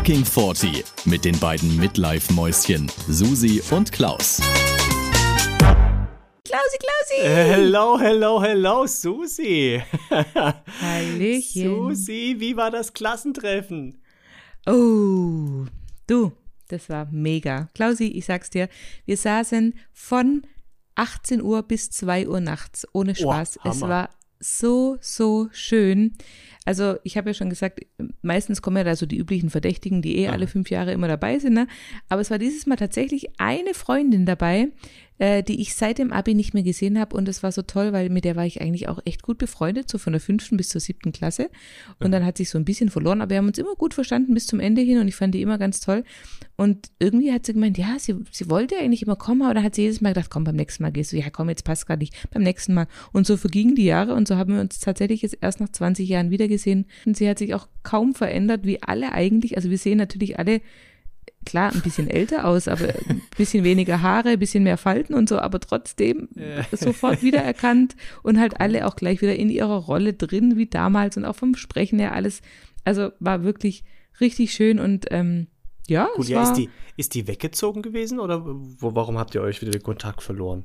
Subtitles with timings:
[0.00, 4.40] Fucking 40 mit den beiden Midlife-Mäuschen Susi und Klaus.
[6.42, 7.22] Klausi, Klausi!
[7.22, 9.82] Hello, hello, hello, Susi.
[10.80, 11.64] Hallöchen.
[11.64, 14.00] Susi, wie war das Klassentreffen?
[14.66, 15.66] Oh,
[16.06, 16.32] du,
[16.68, 17.68] das war mega.
[17.74, 18.70] Klausi, ich sag's dir,
[19.04, 20.46] wir saßen von
[20.94, 23.58] 18 Uhr bis 2 Uhr nachts, ohne Spaß.
[23.64, 24.08] Oh, es war
[24.40, 26.14] so, so schön.
[26.64, 27.80] Also ich habe ja schon gesagt,
[28.22, 31.38] meistens kommen ja da so die üblichen Verdächtigen, die eh alle fünf Jahre immer dabei
[31.38, 31.54] sind.
[31.54, 31.66] Ne?
[32.08, 34.68] Aber es war dieses Mal tatsächlich eine Freundin dabei,
[35.20, 37.14] äh, die ich seit dem Abi nicht mehr gesehen habe.
[37.14, 39.88] Und es war so toll, weil mit der war ich eigentlich auch echt gut befreundet,
[39.88, 41.50] so von der fünften bis zur siebten Klasse.
[42.02, 44.32] Und dann hat sich so ein bisschen verloren, aber wir haben uns immer gut verstanden
[44.32, 46.04] bis zum Ende hin und ich fand die immer ganz toll.
[46.56, 49.74] Und irgendwie hat sie gemeint, ja, sie, sie wollte eigentlich immer kommen, aber dann hat
[49.74, 51.18] sie jedes Mal gedacht, komm, beim nächsten Mal gehst du.
[51.18, 52.86] Ja, komm, jetzt passt gerade nicht, beim nächsten Mal.
[53.12, 56.08] Und so vergingen die Jahre und so haben wir uns tatsächlich jetzt erst nach 20
[56.08, 56.86] Jahren wiedergesehen.
[57.04, 59.56] Und sie hat sich auch kaum verändert, wie alle eigentlich.
[59.56, 60.62] Also wir sehen natürlich alle
[61.46, 65.28] klar ein bisschen älter aus, aber ein bisschen weniger Haare, ein bisschen mehr Falten und
[65.28, 66.28] so, aber trotzdem
[66.72, 71.24] sofort wiedererkannt und halt alle auch gleich wieder in ihrer Rolle drin wie damals und
[71.24, 72.42] auch vom Sprechen her alles.
[72.84, 73.84] Also war wirklich
[74.20, 75.46] richtig schön und ähm,
[75.88, 79.60] ja, Gut, ja, ist die, ist die weggezogen gewesen oder wo, warum habt ihr euch
[79.60, 80.64] wieder den Kontakt verloren?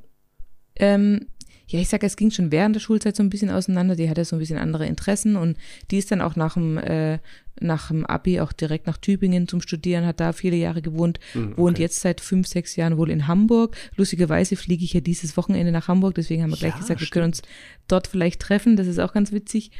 [0.76, 1.26] Ähm,
[1.68, 3.96] ja, ich sag, es ging schon während der Schulzeit so ein bisschen auseinander.
[3.96, 5.56] Die hatte so ein bisschen andere Interessen und
[5.90, 7.18] die ist dann auch nach dem, äh,
[7.60, 11.56] nach dem Abi auch direkt nach Tübingen zum Studieren, hat da viele Jahre gewohnt, Hm,
[11.56, 11.82] wohnt okay.
[11.82, 13.76] jetzt seit fünf, sechs Jahren wohl in Hamburg.
[13.96, 17.08] Lustigerweise fliege ich ja dieses Wochenende nach Hamburg, deswegen haben wir gleich Ja, gesagt, wir
[17.08, 17.42] können uns
[17.88, 18.76] dort vielleicht treffen.
[18.76, 19.70] Das ist auch ganz witzig.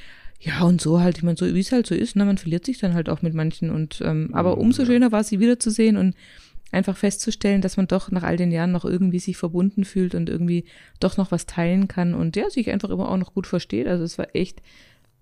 [0.41, 2.67] Ja, und so halt, ich meine, so wie es halt so ist, ne, man verliert
[2.67, 6.15] sich dann halt auch mit manchen und ähm, aber umso schöner war sie wiederzusehen und
[6.77, 10.29] einfach festzustellen, dass man doch nach all den Jahren noch irgendwie sich verbunden fühlt und
[10.29, 10.65] irgendwie
[11.01, 13.89] doch noch was teilen kann und ja, sich einfach immer auch noch gut versteht.
[13.89, 14.63] Also es war echt,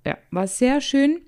[0.05, 1.23] ja, war sehr schön.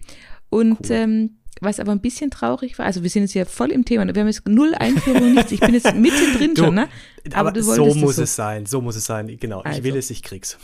[0.51, 3.85] Und ähm, was aber ein bisschen traurig war, also wir sind jetzt ja voll im
[3.85, 6.89] Thema, wir haben jetzt null Einführung, nichts, ich bin jetzt mittendrin Du, schon, ne?
[7.33, 8.23] Aber, du so muss so.
[8.23, 9.37] es sein, so muss es sein.
[9.41, 9.85] Genau, ich Also.
[9.85, 10.59] will es, ich krieg's.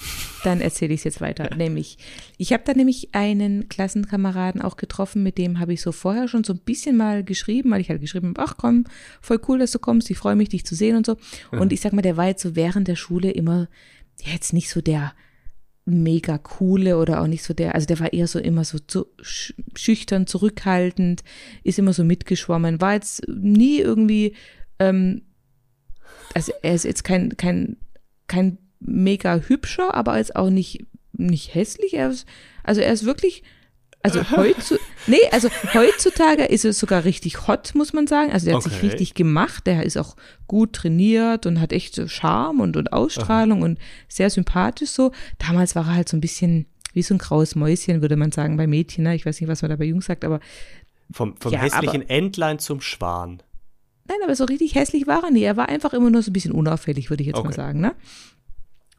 [0.44, 1.54] Dann erzähle ich es jetzt weiter.
[1.56, 1.98] Nämlich,
[2.38, 6.44] ich habe da nämlich einen Klassenkameraden auch getroffen, mit dem habe ich so vorher schon
[6.44, 8.84] so ein bisschen mal geschrieben, weil ich halt geschrieben habe, ach komm,
[9.20, 11.16] voll cool, dass du kommst, ich freue mich, dich zu sehen und so.
[11.50, 13.68] Und ich sag mal, der war jetzt so während der Schule immer,
[14.22, 15.14] ja, jetzt nicht so der
[15.84, 19.06] mega coole oder auch nicht so der, also der war eher so immer so zu,
[19.20, 21.22] sch- schüchtern, zurückhaltend,
[21.64, 24.34] ist immer so mitgeschwommen, war jetzt nie irgendwie,
[24.78, 25.22] ähm,
[26.34, 27.76] also er ist jetzt kein, kein,
[28.28, 31.94] kein mega hübscher, aber jetzt auch nicht, nicht hässlich.
[31.94, 32.26] Er ist,
[32.62, 33.42] also er ist wirklich,
[34.02, 34.76] also heutzu,
[35.06, 38.32] nee, also heutzutage ist er sogar richtig hot, muss man sagen.
[38.32, 38.86] Also der hat sich Okay.
[38.86, 39.66] richtig gemacht.
[39.66, 44.30] Der ist auch gut trainiert und hat echt so Charme und, und Ausstrahlung und sehr
[44.30, 45.12] sympathisch so.
[45.38, 48.56] Damals war er halt so ein bisschen wie so ein graues Mäuschen, würde man sagen,
[48.56, 49.04] bei Mädchen.
[49.04, 49.14] Ne?
[49.14, 50.40] Ich weiß nicht, was man da bei Jungs sagt, aber
[51.12, 53.42] Vom, vom Ja, hässlichen Entlein zum Schwan.
[54.08, 55.42] Nein, aber so richtig hässlich war er nie.
[55.42, 57.54] Er war einfach immer nur so ein bisschen unauffällig, würde ich jetzt mal Okay.
[57.54, 57.80] sagen.
[57.80, 57.94] Ne?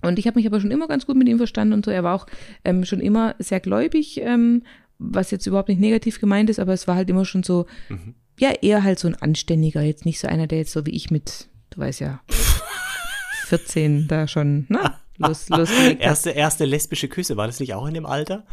[0.01, 1.91] Und ich habe mich aber schon immer ganz gut mit ihm verstanden und so.
[1.91, 2.25] Er war auch
[2.65, 4.63] ähm, schon immer sehr gläubig, ähm,
[4.99, 8.15] was jetzt überhaupt nicht negativ gemeint ist, aber es war halt immer schon so, Mhm.
[8.39, 11.11] ja, eher halt so ein Anständiger, jetzt nicht so einer, der jetzt so wie ich
[11.11, 12.21] mit, du weißt ja,
[13.47, 14.93] 14 da schon, ne?
[15.17, 15.69] Los, hat.
[15.99, 18.45] Erste, erste lesbische Küsse, war das nicht auch in dem Alter?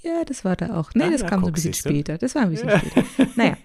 [0.00, 0.90] Ja, das war da auch.
[0.94, 2.18] Nee, Ah, das ja, kam so ein bisschen später.
[2.18, 3.04] Das war ein bisschen später.
[3.36, 3.56] Naja,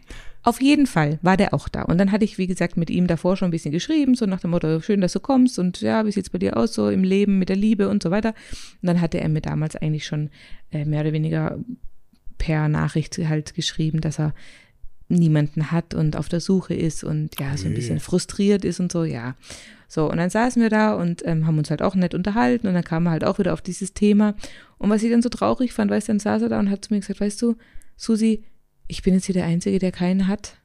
[0.43, 1.81] auf jeden Fall war der auch da.
[1.81, 4.39] Und dann hatte ich, wie gesagt, mit ihm davor schon ein bisschen geschrieben, so nach
[4.41, 7.03] dem Motto, schön, dass du kommst und ja, wie sieht's bei dir aus, so im
[7.03, 8.35] Leben, mit der Liebe und so weiter.
[8.83, 10.29] Und dann hatte er mir damals eigentlich schon
[10.71, 11.57] äh, mehr oder weniger
[12.37, 14.33] per Nachricht halt geschrieben, dass er
[15.09, 18.91] niemanden hat und auf der Suche ist und ja, so ein bisschen frustriert ist und
[18.91, 19.35] so, ja.
[19.87, 22.73] So, und dann saßen wir da und ähm, haben uns halt auch nett unterhalten und
[22.73, 24.35] dann kam er halt auch wieder auf dieses Thema.
[24.77, 26.83] Und was ich dann so traurig fand, weißt du, dann saß er da und hat
[26.83, 27.55] zu mir gesagt, weißt du,
[27.95, 28.43] Susi,
[28.87, 30.57] ich bin jetzt hier der Einzige, der keinen hat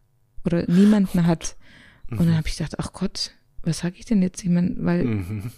[0.45, 1.55] oder niemanden hat.
[2.11, 3.31] Und dann habe ich gedacht, ach Gott,
[3.63, 4.43] was sag ich denn jetzt?
[4.43, 5.53] Ich meine, weil, Mhm.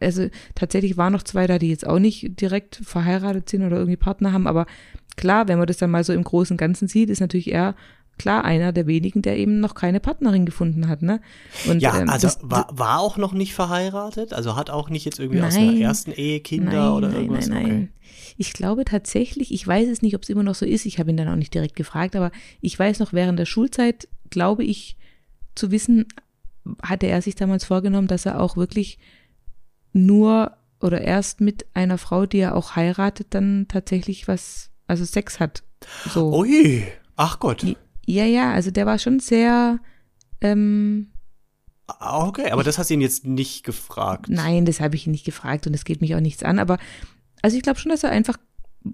[0.00, 3.96] also tatsächlich waren noch zwei da, die jetzt auch nicht direkt verheiratet sind oder irgendwie
[3.96, 4.66] Partner haben, aber
[5.16, 7.74] klar, wenn man das dann mal so im Großen und Ganzen sieht, ist natürlich er
[8.16, 11.20] klar einer der wenigen, der eben noch keine Partnerin gefunden hat, ne?
[11.68, 14.32] Und, Ja, ähm, also das- war, war auch noch nicht verheiratet?
[14.32, 15.70] Also hat auch nicht jetzt irgendwie aus Nein.
[15.70, 17.48] einer ersten Ehe Kinder nein, oder nein, irgendwas?
[17.48, 17.88] Nein, nein,
[18.36, 21.10] Ich glaube tatsächlich, ich weiß es nicht, ob es immer noch so ist, ich habe
[21.10, 22.30] ihn dann auch nicht direkt gefragt, aber
[22.60, 24.96] ich weiß noch, während der Schulzeit, glaube ich,
[25.56, 26.06] zu wissen,
[26.82, 28.98] hatte er sich damals vorgenommen, dass er auch wirklich
[29.92, 35.40] nur oder erst mit einer Frau, die er auch heiratet, dann tatsächlich was, also Sex
[35.40, 35.62] hat.
[36.10, 36.34] So.
[36.34, 36.84] Ui,
[37.16, 37.64] ach Gott.
[38.06, 39.78] Ja, ja, also der war schon sehr,
[40.40, 41.08] ähm,
[41.86, 44.26] Ah, Okay, aber das hast du ihn jetzt nicht gefragt.
[44.28, 46.58] Nein, das habe ich ihn nicht gefragt und es geht mich auch nichts an.
[46.58, 46.78] Aber
[47.42, 48.38] also ich glaube schon, dass er einfach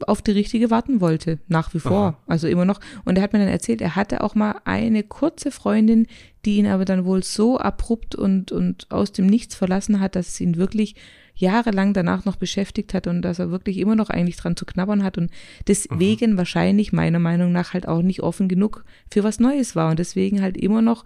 [0.06, 2.18] auf die richtige warten wollte, nach wie vor, Aha.
[2.26, 2.80] also immer noch.
[3.04, 6.06] Und er hat mir dann erzählt, er hatte auch mal eine kurze Freundin,
[6.44, 10.28] die ihn aber dann wohl so abrupt und, und aus dem Nichts verlassen hat, dass
[10.28, 10.94] es ihn wirklich
[11.40, 15.02] jahrelang danach noch beschäftigt hat und dass er wirklich immer noch eigentlich dran zu knabbern
[15.02, 15.30] hat und
[15.66, 19.98] deswegen wahrscheinlich meiner Meinung nach halt auch nicht offen genug für was Neues war und
[19.98, 21.04] deswegen halt immer noch,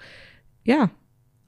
[0.65, 0.91] ja,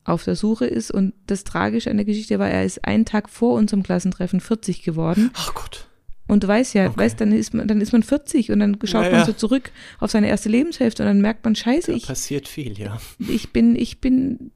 [0.04, 3.28] auf der Suche ist und das Tragische an der Geschichte war, er ist einen Tag
[3.28, 5.88] vor unserem Klassentreffen 40 geworden Ach Gott.
[6.28, 6.98] und du weißt ja, Okay.
[6.98, 9.72] weißt, dann ist man, dann ist man 40 und dann schaut Ja, man so zurück
[9.98, 13.00] auf seine erste Lebenshälfte und dann merkt man, scheiße, Da ich, passiert viel, ja.
[13.18, 14.52] ich bin, ich bin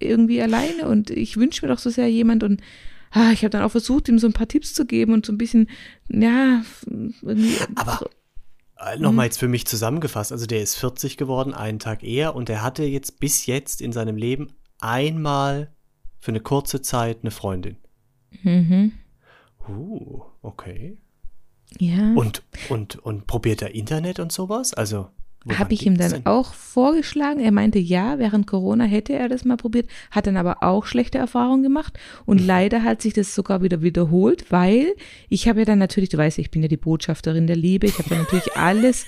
[0.00, 2.60] irgendwie alleine und ich wünsche mir doch so sehr jemand und
[3.10, 5.32] ah, ich habe dann auch versucht, ihm so ein paar Tipps zu geben und so
[5.32, 5.68] ein bisschen,
[6.08, 6.62] ja,
[7.74, 8.00] Aber
[8.80, 9.02] äh, Mhm.
[9.02, 12.62] nochmal jetzt für mich zusammengefasst, also der ist 40 geworden, einen Tag eher und der
[12.62, 15.72] hatte jetzt bis jetzt in seinem Leben einmal
[16.20, 17.76] für eine kurze Zeit eine Freundin.
[18.42, 18.92] mhm,
[19.68, 20.96] Uh, okay.
[21.78, 22.14] ja.
[22.14, 24.72] Und, und, und probiert er Internet und sowas?
[24.72, 25.10] Also.
[25.56, 26.26] Habe ich ihm dann denn?
[26.26, 27.40] auch vorgeschlagen.
[27.40, 31.18] Er meinte, ja, während Corona hätte er das mal probiert, hat dann aber auch schlechte
[31.18, 31.98] Erfahrungen gemacht.
[32.26, 34.94] Und leider hat sich das sogar wieder wiederholt, weil
[35.28, 37.98] ich habe ja dann natürlich, du weißt, ich bin ja die Botschafterin der Liebe, ich
[37.98, 39.06] habe dann natürlich alles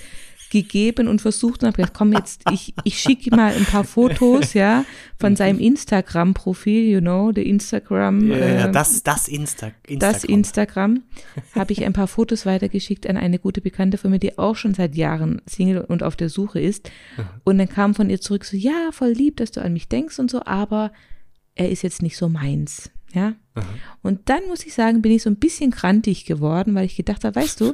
[0.51, 4.53] gegeben und versucht und habe gedacht, komm jetzt, ich, ich schicke mal ein paar Fotos,
[4.53, 4.85] ja,
[5.17, 8.29] von seinem Instagram-Profil, you know, der Instagram.
[8.29, 9.99] Ja, ja, äh, das, das Insta, Instagram.
[9.99, 11.03] das Instagram
[11.55, 14.73] habe ich ein paar Fotos weitergeschickt an eine gute Bekannte von mir, die auch schon
[14.73, 16.91] seit Jahren Single und auf der Suche ist.
[17.43, 20.19] Und dann kam von ihr zurück so, ja, voll lieb, dass du an mich denkst
[20.19, 20.91] und so, aber
[21.55, 22.91] er ist jetzt nicht so meins.
[23.13, 23.35] Ja.
[24.01, 27.23] Und dann muss ich sagen, bin ich so ein bisschen krantig geworden, weil ich gedacht
[27.23, 27.73] habe, weißt du,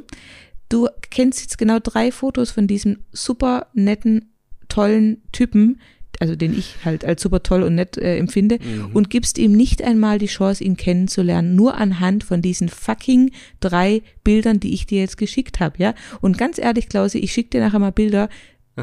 [0.68, 4.32] du kennst jetzt genau drei Fotos von diesem super netten,
[4.68, 5.80] tollen Typen,
[6.20, 8.58] also den ich halt als super toll und nett äh, empfinde,
[8.92, 13.30] und gibst ihm nicht einmal die Chance, ihn kennenzulernen, nur anhand von diesen fucking
[13.60, 15.94] drei Bildern, die ich dir jetzt geschickt habe, ja.
[16.20, 18.28] Und ganz ehrlich, Klausi, ich schicke dir nachher mal Bilder.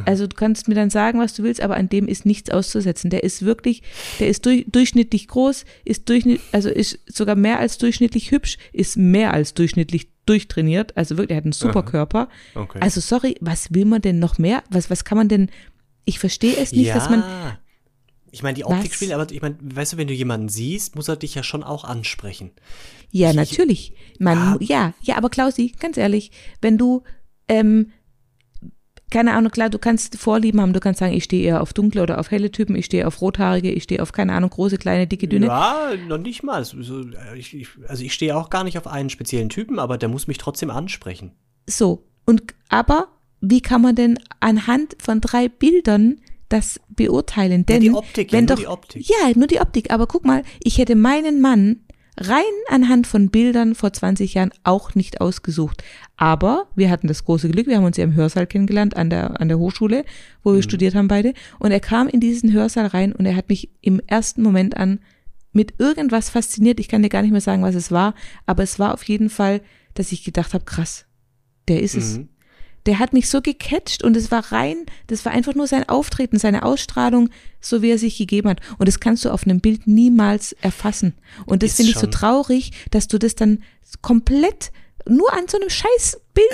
[0.06, 3.09] Also du kannst mir dann sagen, was du willst, aber an dem ist nichts auszusetzen.
[3.09, 3.81] Der ist wirklich,
[4.19, 8.97] der ist durch, durchschnittlich groß, ist durchschnitt, also ist sogar mehr als durchschnittlich hübsch, ist
[8.97, 10.97] mehr als durchschnittlich durchtrainiert.
[10.97, 12.30] Also wirklich, er hat einen super Körper.
[12.56, 12.80] Okay.
[12.81, 14.63] Also sorry, was will man denn noch mehr?
[14.69, 15.50] Was, was kann man denn?
[16.06, 16.95] Ich verstehe es nicht, ja.
[16.95, 17.24] dass man.
[18.31, 18.95] Ich meine, die Optik Was?
[18.95, 21.63] spielt, aber ich meine, weißt du, wenn du jemanden siehst, muss er dich ja schon
[21.63, 22.51] auch ansprechen.
[23.12, 23.94] Ja, Ich- natürlich.
[24.19, 24.57] Man, Ah.
[24.59, 26.31] ja, ja, aber Klausi, ganz ehrlich,
[26.62, 27.03] wenn du,
[27.47, 27.92] ähm,
[29.12, 32.02] keine Ahnung, klar, du kannst Vorlieben haben, du kannst sagen, ich stehe eher auf dunkle
[32.02, 35.07] oder auf helle Typen, ich stehe auf rothaarige, ich stehe auf, keine Ahnung, große, kleine,
[35.07, 35.48] dicke, dünne.
[35.48, 36.66] Ja, noch nicht mal.
[36.66, 39.98] So, so, äh, ich, also ich stehe auch gar nicht auf einen speziellen Typen, aber
[39.98, 41.31] der muss mich trotzdem ansprechen.
[41.68, 42.07] So.
[42.25, 43.10] Und, aber,
[43.42, 46.19] wie kann man denn anhand von drei Bildern
[46.50, 47.66] das beurteilen?
[47.66, 49.07] Denn, die Optik, ja, wenn nur doch, die Optik.
[49.07, 49.92] Ja, nur die Optik.
[49.92, 51.81] Aber guck mal, ich hätte meinen Mann
[52.18, 55.84] rein anhand von Bildern vor 20 Jahren auch nicht ausgesucht.
[56.18, 59.40] Aber wir hatten das große Glück, wir haben uns ja im Hörsaal kennengelernt an der,
[59.42, 60.06] an der Hochschule,
[60.44, 61.34] wo wir studiert haben beide.
[61.60, 65.00] Und er kam in diesen Hörsaal rein und er hat mich im ersten Moment an
[65.52, 66.80] mit irgendwas fasziniert.
[66.80, 68.14] Ich kann dir gar nicht mehr sagen, was es war,
[68.46, 69.62] aber es war auf jeden Fall,
[69.94, 71.06] dass ich gedacht habe, krass,
[71.68, 72.20] der ist es.
[72.86, 74.78] Der hat mich so gecatcht und es war rein,
[75.08, 77.30] das war einfach nur sein Auftreten, seine Ausstrahlung,
[77.60, 78.60] so wie er sich gegeben hat.
[78.78, 81.14] Und das kannst du auf einem Bild niemals erfassen.
[81.46, 83.64] Und das finde ich so traurig, dass du das dann
[84.02, 84.72] komplett
[85.08, 86.48] nur an so einem scheiß Bild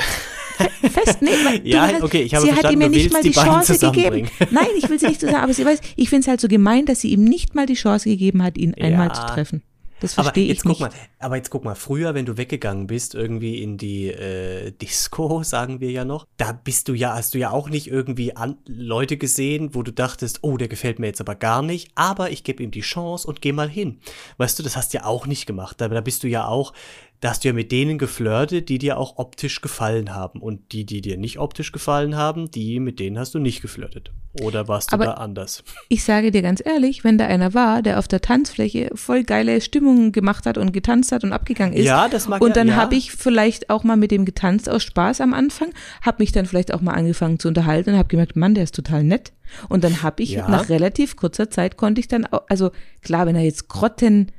[0.57, 1.45] fe- festnehmen.
[1.45, 3.77] weil Ja, hast- okay, ich habe sie hat ihm ja nicht mal die die Chance
[3.80, 4.30] gegeben.
[4.51, 6.86] Nein, ich will sie nicht zusammen, aber sie weiß, ich finde es halt so gemein,
[6.86, 9.13] dass sie ihm nicht mal die Chance gegeben hat, ihn einmal Ja.
[9.13, 9.63] zu treffen.
[10.01, 10.79] Das Aber verstehe jetzt ich guck nicht.
[10.81, 15.43] mal, aber jetzt guck mal, früher, wenn du weggegangen bist, irgendwie in die äh, Disco,
[15.43, 18.58] sagen wir ja noch, da bist du ja, hast du ja auch nicht irgendwie an
[18.65, 22.43] Leute gesehen, wo du dachtest, oh, der gefällt mir jetzt aber gar nicht, aber ich
[22.43, 24.00] gebe ihm die Chance und geh mal hin.
[24.38, 25.79] Weißt du, das hast du ja auch nicht gemacht.
[25.79, 26.74] Da, da bist du ja auch,
[27.22, 30.42] da hast du ja mit denen geflirtet, die dir auch optisch gefallen haben.
[30.42, 34.12] Und die, die dir nicht optisch gefallen haben, die, mit denen hast du nicht geflirtet.
[34.42, 35.63] Oder warst du Aber- da anders?
[35.90, 39.62] Ich sage dir ganz ehrlich, wenn da einer war, der auf der Tanzfläche voll geile
[39.62, 41.86] Stimmungen gemacht hat und getanzt hat und abgegangen ist.
[41.86, 42.75] Ja, das mag Und ja- dann ja.
[42.75, 45.70] habe ich vielleicht auch mal mit dem getanzt aus Spaß am Anfang,
[46.01, 48.74] habe mich dann vielleicht auch mal angefangen zu unterhalten und habe gemerkt, Mann, der ist
[48.75, 49.32] total nett.
[49.70, 50.50] Und dann habe ich Ja.
[50.50, 52.72] nach relativ kurzer Zeit konnte ich dann auch, also
[53.04, 54.32] klar, wenn er jetzt Grotten,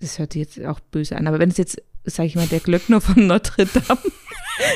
[0.00, 2.60] das hört sich jetzt auch böse an, aber wenn es jetzt, sag ich mal, der
[2.60, 4.00] Glöckner von Notre Dame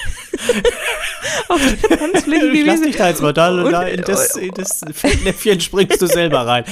[1.48, 4.36] auf der Tanzfläche Ich lass gewesen dich da jetzt mal, da, Und- da in, das,
[4.36, 6.64] in das Fettnäpfchen springst du selber rein.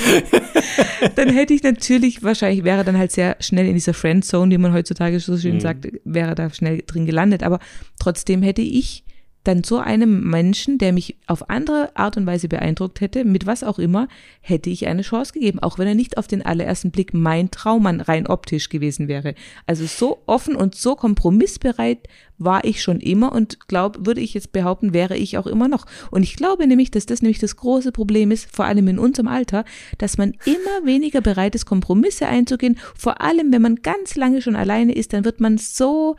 [1.16, 4.72] dann hätte ich natürlich, wahrscheinlich wäre dann halt sehr schnell in dieser Friendzone, die man
[4.72, 7.42] heutzutage so schön sagt, wäre da schnell drin gelandet.
[7.42, 7.58] Aber
[7.98, 9.04] trotzdem hätte ich
[9.44, 13.64] dann so einem Menschen, der mich auf andere Art und Weise beeindruckt hätte, mit was
[13.64, 14.08] auch immer,
[14.40, 18.00] hätte ich eine Chance gegeben, auch wenn er nicht auf den allerersten Blick mein Traummann
[18.00, 19.34] rein optisch gewesen wäre.
[19.66, 22.06] Also so offen und so kompromissbereit
[22.36, 25.86] war ich schon immer und glaube, würde ich jetzt behaupten, wäre ich auch immer noch.
[26.10, 29.28] Und ich glaube nämlich, dass das nämlich das große Problem ist, vor allem in unserem
[29.28, 29.64] Alter,
[29.98, 32.78] dass man immer weniger bereit ist, Kompromisse einzugehen.
[32.94, 36.16] Vor allem, wenn man ganz lange schon alleine ist, dann wird man so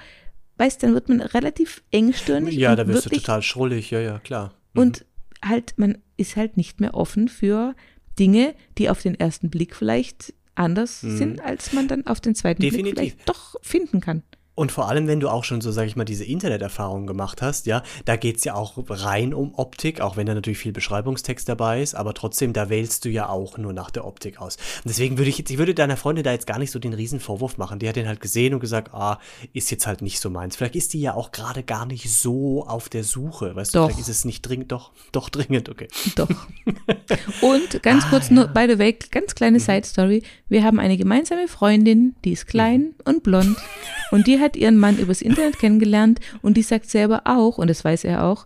[0.62, 2.56] weißt, dann wird man relativ engstirnig.
[2.56, 4.54] Ja, da wirst du total schrullig, ja, ja, klar.
[4.74, 4.82] Mhm.
[4.82, 5.06] Und
[5.44, 7.76] halt, man ist halt nicht mehr offen für
[8.20, 11.18] Dinge, die auf den ersten Blick vielleicht anders mhm.
[11.18, 12.96] sind, als man dann auf den zweiten Definitiv.
[12.96, 14.22] Blick vielleicht doch finden kann.
[14.54, 17.68] Und vor allem, wenn du auch schon so, sag ich mal, diese Interneterfahrung gemacht hast,
[17.68, 21.48] ja, da geht es ja auch rein um Optik, auch wenn da natürlich viel Beschreibungstext
[21.48, 24.58] dabei ist, aber trotzdem, da wählst du ja auch nur nach der Optik aus.
[24.58, 26.94] Und deswegen würde ich jetzt, ich würde deiner Freundin da jetzt gar nicht so den
[26.94, 27.80] riesen Vorwurf machen.
[27.80, 29.20] Die hat den halt gesehen und gesagt, ah,
[29.54, 30.58] ist jetzt halt nicht so meins.
[30.58, 33.88] Vielleicht ist die ja auch gerade gar nicht so auf der Suche, weißt doch.
[33.88, 35.88] du, vielleicht ist es nicht dringend, doch, doch dringend, okay.
[36.16, 36.30] Doch.
[37.42, 39.64] Und ganz kurz ah, nur, by the way, ganz kleine mhm.
[39.64, 40.24] Side Story.
[40.50, 42.94] Wir haben eine gemeinsame Freundin, die ist klein mhm.
[43.06, 43.58] und blond
[44.12, 47.84] und die hat ihren Mann übers Internet kennengelernt und die sagt selber auch, und das
[47.84, 48.46] weiß er auch,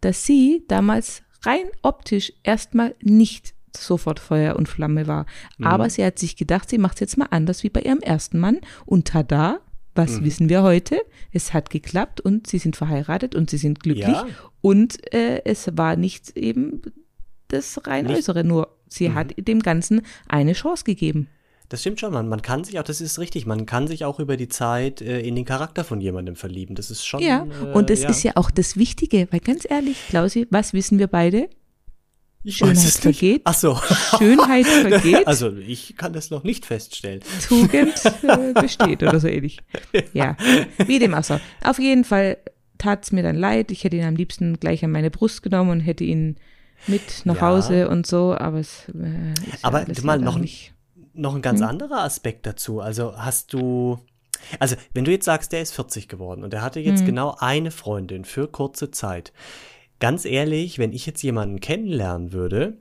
[0.00, 5.26] dass sie damals rein optisch erstmal nicht sofort Feuer und Flamme war.
[5.58, 5.66] Mhm.
[5.66, 8.38] Aber sie hat sich gedacht, sie macht es jetzt mal anders wie bei ihrem ersten
[8.38, 8.58] Mann.
[8.84, 9.60] Und tada,
[9.94, 10.24] was mhm.
[10.24, 11.00] wissen wir heute?
[11.32, 14.06] Es hat geklappt und sie sind verheiratet und sie sind glücklich.
[14.08, 14.26] Ja.
[14.60, 16.82] Und äh, es war nicht eben
[17.48, 18.18] das rein nicht.
[18.18, 19.14] Äußere, nur sie mhm.
[19.14, 21.28] hat dem Ganzen eine Chance gegeben.
[21.72, 24.20] Das stimmt schon, man, man kann sich auch, das ist richtig, man kann sich auch
[24.20, 26.74] über die Zeit äh, in den Charakter von jemandem verlieben.
[26.74, 27.22] Das ist schon.
[27.22, 28.10] Ja, äh, und das ja.
[28.10, 31.48] ist ja auch das Wichtige, weil ganz ehrlich, Klausi, was wissen wir beide?
[32.44, 33.40] Ich Schönheit vergeht.
[33.44, 33.80] Ach so.
[34.18, 35.26] Schönheit vergeht.
[35.26, 37.22] Also ich kann das noch nicht feststellen.
[37.48, 39.56] Tugend äh, besteht oder so ähnlich.
[40.12, 40.36] Ja,
[40.86, 41.40] wie dem auch so.
[41.64, 42.36] Auf jeden Fall
[42.76, 43.70] tat es mir dann leid.
[43.70, 46.36] Ich hätte ihn am liebsten gleich an meine Brust genommen und hätte ihn
[46.86, 47.40] mit nach ja.
[47.40, 50.74] Hause und so, aber es äh, ist aber ja mal noch nicht
[51.14, 51.66] noch ein ganz mhm.
[51.66, 52.80] anderer Aspekt dazu.
[52.80, 53.98] Also hast du,
[54.58, 57.06] also wenn du jetzt sagst, der ist 40 geworden und er hatte jetzt mhm.
[57.06, 59.32] genau eine Freundin für kurze Zeit.
[60.00, 62.78] Ganz ehrlich, wenn ich jetzt jemanden kennenlernen würde,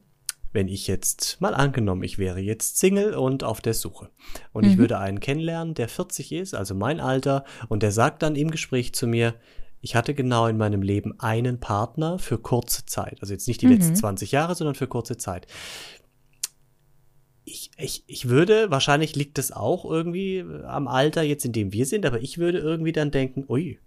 [0.54, 4.10] wenn ich jetzt mal angenommen, ich wäre jetzt Single und auf der Suche
[4.52, 4.72] und mhm.
[4.72, 8.52] ich würde einen kennenlernen, der 40 ist, also mein Alter, und der sagt dann im
[8.52, 9.36] Gespräch zu mir,
[9.82, 13.18] ich hatte genau in meinem Leben einen Partner für kurze Zeit.
[13.22, 13.74] Also jetzt nicht die mhm.
[13.74, 15.48] letzten 20 Jahre, sondern für kurze Zeit
[17.44, 21.86] ich, ich, ich würde, wahrscheinlich liegt das auch irgendwie am Alter jetzt, in dem wir
[21.86, 23.80] sind, aber ich würde irgendwie dann denken, ui,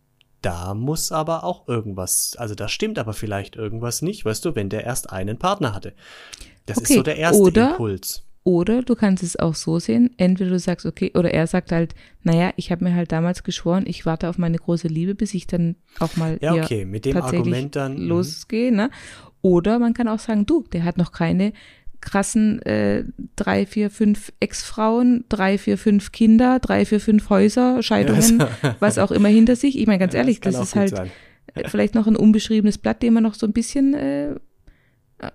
[0.42, 4.68] da muss aber auch irgendwas, also da stimmt aber vielleicht irgendwas nicht, weißt du, wenn
[4.68, 5.94] der erst einen Partner hatte.
[6.66, 6.84] Das okay.
[6.84, 8.25] ist so der erste oder, Impuls.
[8.42, 11.94] Oder du kannst es auch so sehen, entweder du sagst, okay, oder er sagt halt,
[12.23, 15.46] naja, ich habe mir halt damals geschworen, ich warte auf meine große Liebe, bis ich
[15.46, 18.08] dann auch mal ja, okay, mit dem Argument dann mhm.
[18.08, 18.90] losgehe, ne?
[19.40, 21.54] Oder man kann auch sagen, du, der hat noch keine
[22.04, 23.04] krassen äh,
[23.37, 28.99] drei, vier, fünf Ex-Frauen, drei, vier, fünf Kinder, drei, vier, fünf Häuser, Scheidungen, ja, was
[28.99, 29.78] auch immer hinter sich.
[29.78, 31.11] Ich meine, ganz ja, ehrlich, das, das ist halt sein.
[31.66, 34.34] vielleicht noch ein unbeschriebenes Blatt, den man noch so ein bisschen äh,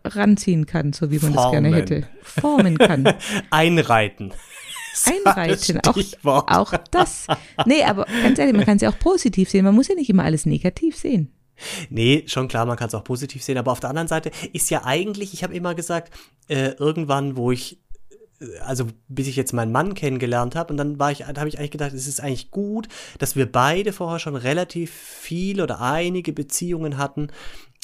[0.06, 1.36] ranziehen kann, so wie man Formen.
[1.36, 2.08] das gerne hätte.
[2.22, 3.14] Formen kann.
[3.50, 4.32] Einreiten.
[5.26, 5.80] Einreiten,
[6.24, 7.28] auch, auch das.
[7.66, 9.64] Nee, aber ganz ehrlich, man kann es ja auch positiv sehen.
[9.64, 11.32] Man muss ja nicht immer alles negativ sehen.
[11.90, 14.70] Nee, schon klar, man kann es auch positiv sehen, aber auf der anderen Seite ist
[14.70, 16.14] ja eigentlich, ich habe immer gesagt,
[16.48, 17.80] äh, irgendwann, wo ich
[18.40, 21.50] äh, also bis ich jetzt meinen Mann kennengelernt habe und dann war ich, da habe
[21.50, 22.88] ich eigentlich gedacht, es ist eigentlich gut,
[23.18, 27.28] dass wir beide vorher schon relativ viel oder einige Beziehungen hatten,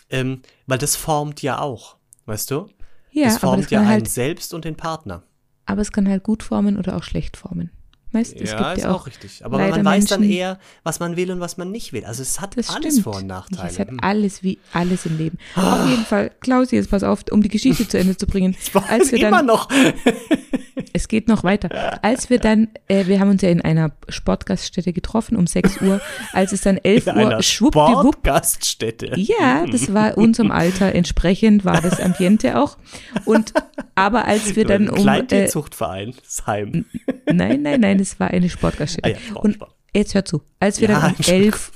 [0.10, 2.70] ähm, weil das formt ja auch, weißt du?
[3.12, 5.24] Ja, das formt das ja einen halt, selbst und den Partner.
[5.66, 7.72] Aber es kann halt gut formen oder auch schlecht formen.
[8.16, 9.44] Weißt, es ja, gibt ist ja auch, auch richtig.
[9.44, 12.06] Aber man weiß Menschen, dann eher, was man will und was man nicht will.
[12.06, 13.04] Also es hat alles stimmt.
[13.04, 13.68] Vor- und Nachteile.
[13.68, 14.00] Es hat hm.
[14.00, 15.38] alles wie alles im Leben.
[15.58, 18.56] Auf jeden Fall, Klausi, jetzt pass auf, um die Geschichte zu Ende zu bringen.
[18.88, 19.68] als wir immer noch.
[20.94, 22.04] es geht noch weiter.
[22.04, 26.02] Als wir dann, äh, wir haben uns ja in einer Sportgaststätte getroffen um 6 Uhr,
[26.34, 28.16] als es dann 11 in Uhr schwuppdiwupp.
[28.16, 29.14] Sportgaststätte.
[29.16, 32.78] Ja, das war unserem Alter entsprechend, war das Ambiente auch.
[33.26, 33.54] Und
[33.96, 34.98] aber als wir dann um.
[34.98, 36.86] Kleintierzuchtverein, äh, Heim.
[37.32, 39.08] Nein, nein, nein, es war eine Sportgaststätte.
[39.08, 39.76] Ah ja, Sport, und Sport.
[39.94, 41.72] jetzt hör zu, als wir ja, dann um 11,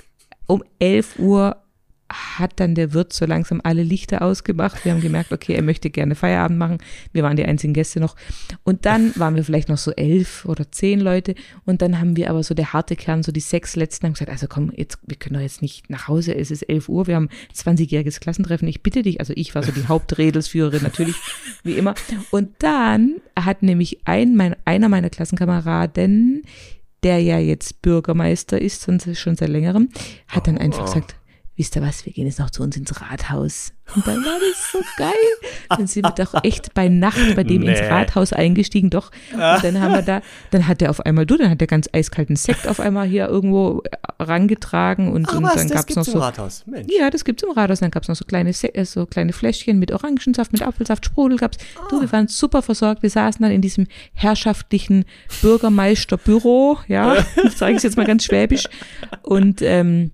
[0.48, 1.58] um 11 Uhr
[2.12, 4.84] hat dann der Wirt so langsam alle Lichter ausgemacht.
[4.84, 6.78] Wir haben gemerkt, okay, er möchte gerne Feierabend machen.
[7.14, 8.16] Wir waren die einzigen Gäste noch.
[8.64, 11.36] Und dann waren wir vielleicht noch so elf oder zehn Leute.
[11.66, 14.32] Und dann haben wir aber so der harte Kern, so die sechs letzten, haben gesagt,
[14.32, 16.36] also komm, jetzt, wir können doch jetzt nicht nach Hause.
[16.36, 17.08] Es ist elf Uhr.
[17.08, 18.68] Wir haben 20-jähriges Klassentreffen.
[18.68, 19.20] Ich bitte dich.
[19.20, 21.16] Also ich war so die Hauptredelsführerin, natürlich,
[21.64, 21.94] wie immer.
[22.32, 26.44] Und dann hat nämlich ein, mein, einer meiner Klassenkameraden,
[27.04, 29.90] der ja jetzt Bürgermeister ist, sonst schon seit längerem,
[30.28, 30.86] hat dann einfach oh.
[30.86, 31.19] gesagt,
[31.60, 33.74] wisst ihr was, wir gehen jetzt noch zu uns ins Rathaus.
[33.94, 35.12] Und dann war das so geil.
[35.68, 37.72] Dann sind wir doch echt bei Nacht bei dem nee.
[37.72, 39.12] ins Rathaus eingestiegen, doch.
[39.34, 41.90] Und dann haben wir da, dann hat der auf einmal, du, dann hat der ganz
[41.92, 43.84] eiskalten Sekt auf einmal hier irgendwo
[44.20, 46.14] rangetragen und, Ach, und was, dann das gab's noch so.
[46.14, 46.64] im Rathaus.
[46.66, 46.94] Mensch.
[46.98, 47.82] Ja, das gibt's im Rathaus.
[47.82, 51.58] Dann gab's noch so kleine, äh, so kleine Fläschchen mit Orangensaft, mit Apfelsaft, Sprudel gab's.
[51.90, 53.04] Du, wir waren super versorgt.
[53.04, 55.04] Wir saßen dann in diesem herrschaftlichen
[55.42, 58.64] Bürgermeisterbüro, ja, das sage ich jetzt mal ganz schwäbisch.
[59.24, 60.12] Und ähm,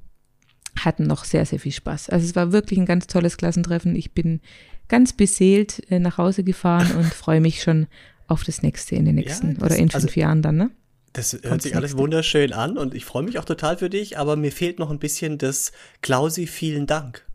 [0.80, 2.10] hatten noch sehr, sehr viel Spaß.
[2.10, 3.96] Also es war wirklich ein ganz tolles Klassentreffen.
[3.96, 4.42] Ich bin
[4.88, 7.88] ganz beseelt äh, nach Hause gefahren und freue mich schon
[8.28, 10.72] auf das nächste in den nächsten das- oder in fünf also- Jahren dann, ne?
[11.14, 12.04] Das hört Kommt's sich alles nächste.
[12.04, 15.00] wunderschön an und ich freue mich auch total für dich, aber mir fehlt noch ein
[15.00, 17.26] bisschen das Klausi, vielen Dank.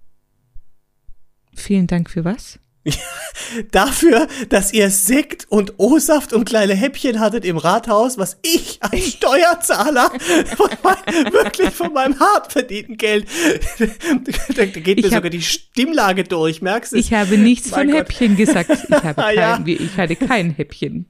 [1.54, 2.59] Vielen Dank für was?
[3.72, 9.12] Dafür, dass ihr Sekt und O-Saft und kleine Häppchen hattet im Rathaus, was ich als
[9.12, 10.10] Steuerzahler
[10.56, 13.26] von mein, wirklich von meinem hart verdienten Geld,
[14.56, 16.96] da, geht mir Ich hab- sogar die Stimmlage durch, merkst du?
[16.96, 18.00] Ich habe nichts Mein von Gott.
[18.08, 18.70] Häppchen gesagt.
[18.70, 19.60] Ich, habe Ah, kein, ja.
[19.66, 21.06] ich hatte kein Häppchen.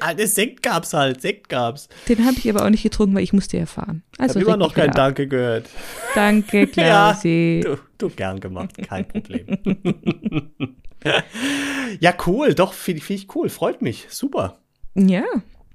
[0.00, 1.88] Alles Sekt gab's halt, Sekt gab's.
[2.08, 4.02] Den habe ich aber auch nicht getrunken, weil ich musste ja fahren.
[4.14, 4.96] Ich Also habe immer noch kein ab.
[4.96, 5.68] Danke gehört.
[6.14, 7.60] Danke, Ja, Klausi.
[7.64, 9.58] du, du gern gemacht, kein Problem.
[12.00, 14.58] ja, cool, doch, finde find ich cool, freut mich, super,
[14.94, 15.24] Ja,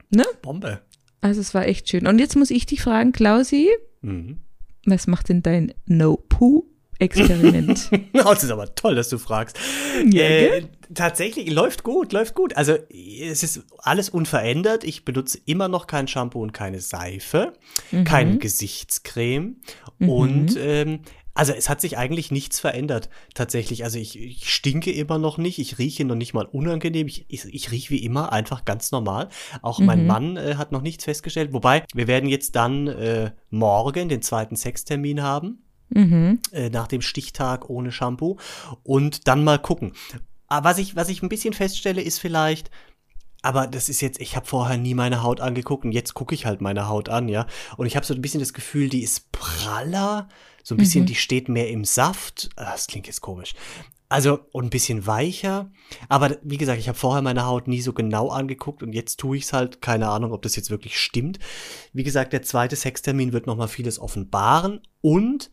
[0.09, 0.25] ne?
[0.41, 0.81] Bombe.
[1.21, 2.07] Also es war echt schön.
[2.07, 3.69] Und jetzt muss ich dich fragen, Klausi,
[4.01, 4.39] Mhm.
[4.85, 7.89] was macht denn dein No-Poo-Experiment?
[7.91, 9.57] Oh, das ist aber toll, dass du fragst.
[10.11, 12.55] Ja, äh, tatsächlich, läuft gut, läuft gut.
[12.55, 14.83] Also, es ist alles unverändert.
[14.83, 17.53] Ich benutze immer noch kein Shampoo und keine Seife,
[17.91, 18.03] Mhm.
[18.05, 19.57] keine Gesichtscreme.
[19.99, 21.01] Und, ähm,
[21.39, 23.85] also, es hat sich eigentlich nichts verändert, tatsächlich.
[23.85, 25.57] Also, ich, ich stinke immer noch nicht.
[25.57, 27.07] Ich rieche noch nicht mal unangenehm.
[27.07, 29.29] Ich, ich, ich rieche wie immer einfach ganz normal.
[29.61, 30.07] Auch mein Mhm.
[30.07, 31.53] Mann äh, hat noch nichts festgestellt.
[31.53, 36.39] Wobei, wir werden jetzt dann äh, morgen den zweiten Sextermin haben mhm.
[36.51, 38.37] äh, nach dem Stichtag ohne Shampoo
[38.83, 39.93] und dann mal gucken.
[40.47, 42.71] Aber was ich, was ich ein bisschen feststelle, ist vielleicht,
[43.41, 46.45] aber das ist jetzt, ich habe vorher nie meine Haut angeguckt und jetzt gucke ich
[46.45, 47.45] halt meine Haut an, ja.
[47.77, 50.27] Und ich habe so ein bisschen das Gefühl, die ist praller,
[50.69, 51.07] so ein bisschen, Mhm.
[51.07, 52.49] die steht mehr im Saft.
[52.55, 53.53] Ah, Das klingt jetzt komisch.
[54.11, 55.69] Also, und ein bisschen weicher.
[56.07, 59.37] Aber wie gesagt, ich habe vorher meine Haut nie so genau angeguckt und jetzt tue
[59.37, 59.81] ich es halt.
[59.81, 61.37] Keine Ahnung, ob das jetzt wirklich stimmt.
[61.93, 64.81] Wie gesagt, der zweite Sextermin wird nochmal vieles offenbaren.
[65.01, 65.51] Und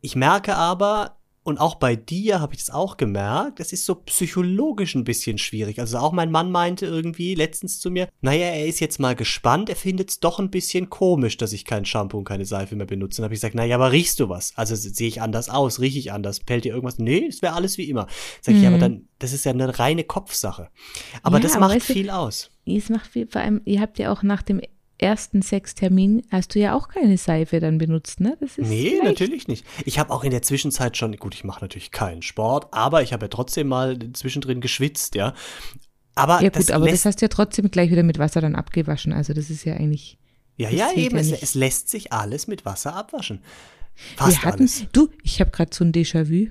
[0.00, 1.15] ich merke aber,
[1.46, 5.38] und auch bei dir habe ich das auch gemerkt, es ist so psychologisch ein bisschen
[5.38, 5.78] schwierig.
[5.78, 9.68] Also auch mein Mann meinte irgendwie letztens zu mir, naja, er ist jetzt mal gespannt,
[9.68, 12.86] er findet es doch ein bisschen komisch, dass ich kein Shampoo und keine Seife mehr
[12.86, 13.18] benutze.
[13.18, 14.52] Dann habe ich gesagt, naja, aber riechst du was?
[14.56, 16.98] Also sehe ich anders aus, rieche ich anders, pellt dir irgendwas?
[16.98, 18.06] Nee, es wäre alles wie immer.
[18.40, 20.68] Sag ich, ja, aber dann, das ist ja eine reine Kopfsache.
[21.22, 22.50] Aber Ja, das aber macht du- viel aus.
[22.64, 24.60] Es macht viel, vor allem, ihr habt ja auch nach dem
[24.98, 28.36] ersten Sextermin, hast du ja auch keine Seife dann benutzt, ne?
[28.40, 29.04] Das ist Nee, leicht.
[29.04, 29.66] natürlich nicht.
[29.84, 33.12] Ich habe auch in der Zwischenzeit schon, gut, ich mache natürlich keinen Sport, aber ich
[33.12, 35.34] habe ja trotzdem mal zwischendrin geschwitzt, ja.
[36.14, 38.54] Aber Ja gut, das aber das hast du ja trotzdem gleich wieder mit Wasser dann
[38.54, 39.12] abgewaschen.
[39.12, 40.18] Also das ist ja eigentlich.
[40.56, 43.42] ja, ja, eben, ja es, es lässt sich alles mit Wasser abwaschen.
[44.16, 44.86] Fast wir hatten, alles.
[44.92, 46.50] du, ich habe gerade so ein Déjà-vu.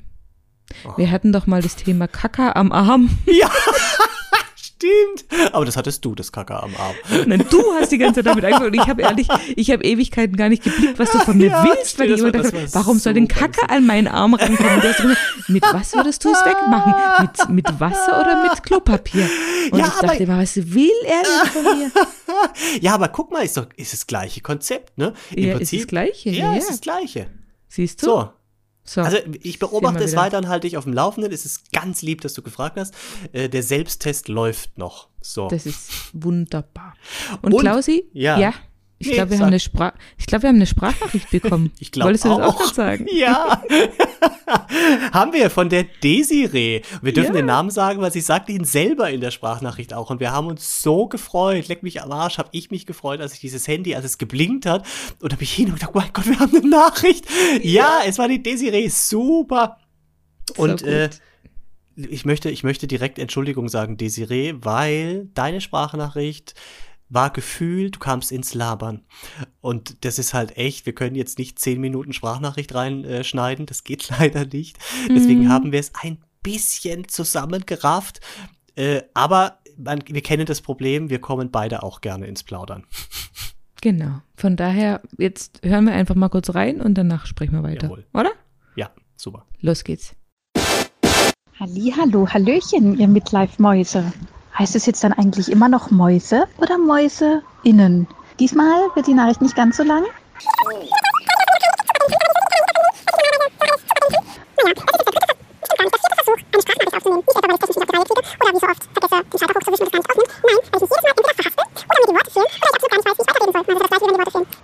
[0.83, 0.97] Oh.
[0.97, 3.17] Wir hatten doch mal das Thema Kaka am Arm.
[3.27, 3.49] Ja,
[4.85, 5.53] stimmt.
[5.53, 6.95] Aber das hattest du, das Kacker am Arm.
[7.27, 8.67] Nein, du hast die ganze Zeit damit angefangen.
[8.67, 11.63] Und ich habe ehrlich, ich habe Ewigkeiten gar nicht geblickt, was du von mir Ja,
[11.65, 14.81] willst, weil ich immer dachte, warum soll denn super Kacke an meinen Arm rankommen?
[14.99, 15.15] Immer,
[15.47, 16.93] mit was würdest du es wegmachen?
[17.21, 19.27] Mit, mit Wasser oder mit Klopapier?
[19.71, 21.91] Und Ja, ich aber- dachte immer, was will er denn von mir?
[22.81, 25.13] Ja, aber guck mal, ist doch, ist das gleiche Konzept, ne?
[25.35, 27.27] Ja, ist das Gleiche, Ja, ja, ist das Gleiche.
[27.67, 28.05] Siehst du?
[28.07, 28.29] So,
[28.85, 29.01] So.
[29.01, 31.31] Also ich beobachte es weiter und halte dich auf dem Laufenden.
[31.33, 32.93] Es ist ganz lieb, dass du gefragt hast.
[33.33, 35.09] Äh, der Selbsttest läuft noch.
[35.21, 35.47] So.
[35.47, 36.93] Das ist wunderbar.
[37.41, 38.05] Und, Und- Klausi?
[38.13, 38.53] ja.
[38.97, 39.43] Ich Nee, glaube, wir, sag.
[39.45, 41.71] haben eine Sprach- ich glaub, wir haben eine Sprachnachricht bekommen.
[41.79, 42.73] Ich glaube Wolltest du das auch auch.
[42.73, 43.05] sagen?
[43.13, 43.61] Ja.
[45.11, 46.81] Haben wir von der Desiree.
[47.01, 47.41] Wir dürfen Ja.
[47.41, 50.09] den Namen sagen, weil sie sagte ihn selber in der Sprachnachricht auch.
[50.11, 51.67] Und wir haben uns so gefreut.
[51.67, 54.65] Leck mich am Arsch, habe ich mich gefreut, als ich dieses Handy, als es geblinkt
[54.65, 54.85] hat.
[55.19, 57.25] Und habe ich hin und gedacht, oh mein Gott, wir haben eine Nachricht.
[57.63, 58.87] Ja, es war die Desiree.
[58.87, 59.77] Super.
[60.57, 60.89] Und gut.
[60.89, 61.09] äh,
[61.95, 66.53] ich möchte, ich möchte direkt Entschuldigung sagen, Desiree, weil deine Sprachnachricht
[67.09, 69.03] war gefühlt, du kamst ins Labern.
[69.61, 74.09] Und das ist halt echt, wir können jetzt nicht zehn Minuten Sprachnachricht reinschneiden, das geht
[74.19, 74.77] leider nicht.
[75.09, 75.49] Deswegen Mhm.
[75.49, 78.21] haben wir es ein bisschen zusammengerafft.
[78.75, 82.83] Äh, aber man, wir kennen das Problem, wir kommen beide auch gerne ins Plaudern.
[83.81, 84.21] Genau.
[84.35, 87.87] Von daher, jetzt hören wir einfach mal kurz rein und danach sprechen wir weiter.
[87.87, 88.05] Jawohl.
[88.13, 88.31] Oder?
[88.75, 89.45] Ja, super.
[89.61, 90.15] Los geht's.
[91.59, 94.11] Hallo, Hallöchen, ihr Midlife-Mäuse.
[94.57, 98.07] Heißt es jetzt dann eigentlich immer noch Mäuse oder Mäuse innen?
[98.39, 100.03] Diesmal wird die Nachricht nicht ganz so lang.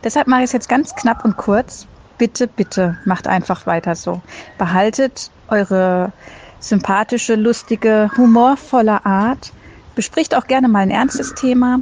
[0.04, 1.86] Deshalb mache ich es jetzt ganz knapp und kurz.
[2.18, 4.22] Bitte, bitte, macht einfach weiter so.
[4.58, 6.12] Behaltet eure
[6.60, 9.52] sympathische, lustige, humorvolle Art.
[9.96, 11.80] Bespricht auch gerne mal ein ernstes Thema.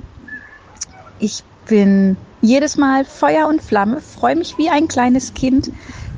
[1.19, 5.72] Ich bin jedes Mal Feuer und Flamme, freue mich wie ein kleines Kind,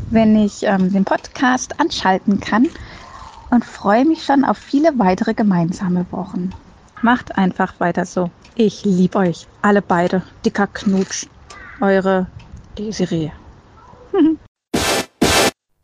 [0.10, 2.68] wenn ich ähm, den Podcast anschalten kann
[3.50, 6.52] und freue mich schon auf viele weitere gemeinsame Wochen.
[7.02, 8.30] Macht einfach weiter so.
[8.56, 10.22] Ich liebe euch, alle beide.
[10.46, 11.28] Dicker Knutsch.
[11.80, 12.28] Eure
[12.78, 13.32] Desiree.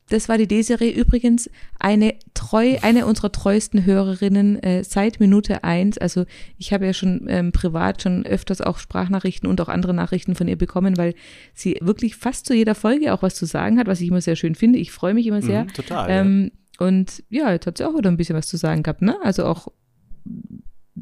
[0.10, 5.98] Das war die Desiree übrigens eine treu, eine unserer treuesten Hörerinnen äh, seit Minute eins.
[5.98, 6.26] Also
[6.58, 10.48] ich habe ja schon ähm, privat schon öfters auch Sprachnachrichten und auch andere Nachrichten von
[10.48, 11.14] ihr bekommen, weil
[11.54, 14.36] sie wirklich fast zu jeder Folge auch was zu sagen hat, was ich immer sehr
[14.36, 14.80] schön finde.
[14.80, 15.66] Ich freue mich immer sehr.
[15.66, 16.08] Mhm, total.
[16.10, 19.18] Ähm, und ja, jetzt hat sie auch wieder ein bisschen was zu sagen gehabt, ne?
[19.24, 19.68] Also auch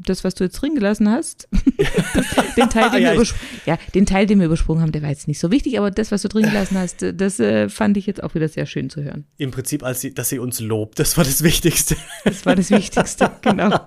[0.04, 1.48] das, was du jetzt drin gelassen hast,
[2.56, 3.26] den, Teil, den Ja, wir
[3.64, 6.12] ja, den Teil, den wir übersprungen haben, der war jetzt nicht so wichtig, aber das,
[6.12, 9.02] was du drin gelassen hast, das äh, fand ich jetzt auch wieder sehr schön zu
[9.02, 9.24] hören.
[9.38, 11.96] Im Prinzip, als sie, dass sie uns lobt, das war das Wichtigste.
[12.24, 13.86] Das war das Wichtigste, genau.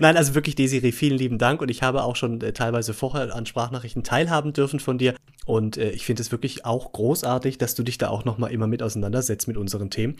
[0.00, 1.60] Nein, also wirklich, Desiree, vielen lieben Dank.
[1.60, 5.14] Und ich habe auch schon äh, teilweise vorher an Sprachnachrichten teilhaben dürfen von dir.
[5.44, 8.66] Und äh, ich finde es wirklich auch großartig, dass du dich da auch nochmal immer
[8.66, 10.16] mit auseinandersetzt mit unseren Themen.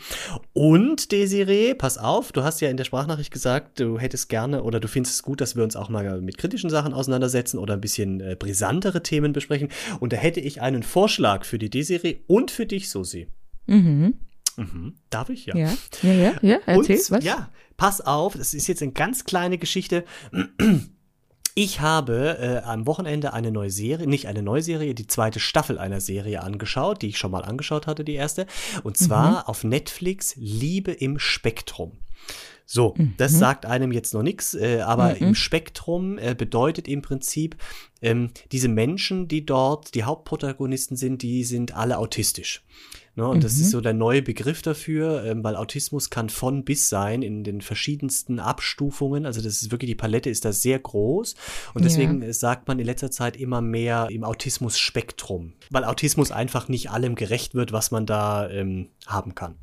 [0.53, 4.79] Und Desiree, pass auf, du hast ja in der Sprachnachricht gesagt, du hättest gerne oder
[4.79, 7.81] du findest es gut, dass wir uns auch mal mit kritischen Sachen auseinandersetzen oder ein
[7.81, 9.69] bisschen äh, brisantere Themen besprechen.
[9.99, 13.27] Und da hätte ich einen Vorschlag für die Desiree und für dich, Susi.
[13.65, 14.15] Mhm.
[14.57, 14.95] Mhm.
[15.09, 15.47] Darf ich?
[15.47, 16.59] Ja, ja, ja, ja.
[16.65, 17.23] Erzähl, und, was?
[17.23, 20.05] Ja, pass auf, das ist jetzt eine ganz kleine Geschichte.
[21.57, 25.79] Ich habe äh, am Wochenende eine neue Serie, nicht eine neue Serie, die zweite Staffel
[25.79, 28.45] einer Serie angeschaut, die ich schon mal angeschaut hatte, die erste.
[28.83, 29.47] Und zwar Mhm.
[29.47, 31.93] auf Netflix Liebe im Spektrum.
[32.65, 33.13] So, Mhm.
[33.17, 37.55] das sagt einem jetzt noch nichts, äh, aber im Spektrum äh, bedeutet im Prinzip,
[38.01, 42.65] ähm, diese Menschen, die dort die Hauptprotagonisten sind, die sind alle autistisch.
[43.17, 46.89] Ne, und das ist so der neue Begriff dafür, ähm, weil Autismus kann von bis
[46.89, 49.25] sein in den verschiedensten Abstufungen.
[49.25, 51.33] Also das ist wirklich, die Palette ist da sehr groß.
[51.73, 51.87] Und Ja.
[51.87, 55.53] deswegen äh, sagt man in letzter Zeit immer mehr im Autismus-Spektrum.
[55.69, 59.55] Weil Autismus einfach nicht allem gerecht wird, was man da ähm, haben kann.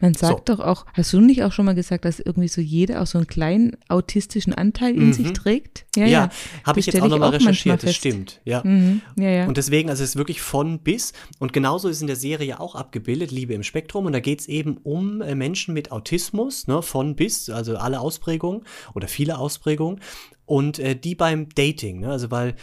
[0.00, 3.02] Man sagt doch auch, hast du nicht auch schon mal gesagt, dass irgendwie so jeder
[3.02, 5.86] auch so einen kleinen autistischen Anteil in sich trägt?
[5.96, 6.06] Mhm.
[6.06, 6.30] Ja,
[6.64, 8.40] habe Das ich jetzt auch nochmal recherchiert, das stimmt.
[8.44, 8.62] Ja.
[8.64, 9.02] Mhm.
[9.16, 9.46] Ja, ja.
[9.46, 11.12] Und deswegen, also es ist wirklich von bis.
[11.38, 14.06] Und genauso ist in der Serie auch abgebildet, Liebe im Spektrum.
[14.06, 18.00] Und da geht es eben um äh, Menschen mit Autismus, ne, von bis, also alle
[18.00, 18.62] Ausprägungen
[18.94, 20.00] oder viele Ausprägungen.
[20.46, 22.54] Und äh, die beim Dating, ne, also weil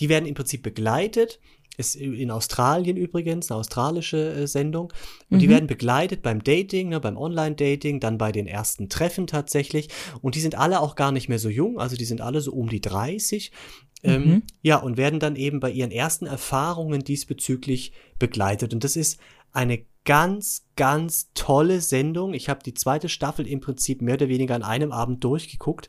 [0.00, 1.40] die werden im Prinzip begleitet.
[1.76, 4.92] Ist in Australien übrigens, eine australische äh, Sendung.
[5.30, 9.88] Und die werden begleitet beim Dating, ne, beim Online-Dating, dann bei den ersten Treffen tatsächlich.
[10.20, 12.52] Und die sind alle auch gar nicht mehr so jung, also die sind alle so
[12.52, 13.50] um die 30.
[14.04, 18.74] Ähm, ja, und werden dann eben bei ihren ersten Erfahrungen diesbezüglich begleitet.
[18.74, 19.18] Und das ist
[19.52, 22.34] eine ganz, ganz tolle Sendung.
[22.34, 25.88] Ich habe die zweite Staffel im Prinzip mehr oder weniger an einem Abend durchgeguckt.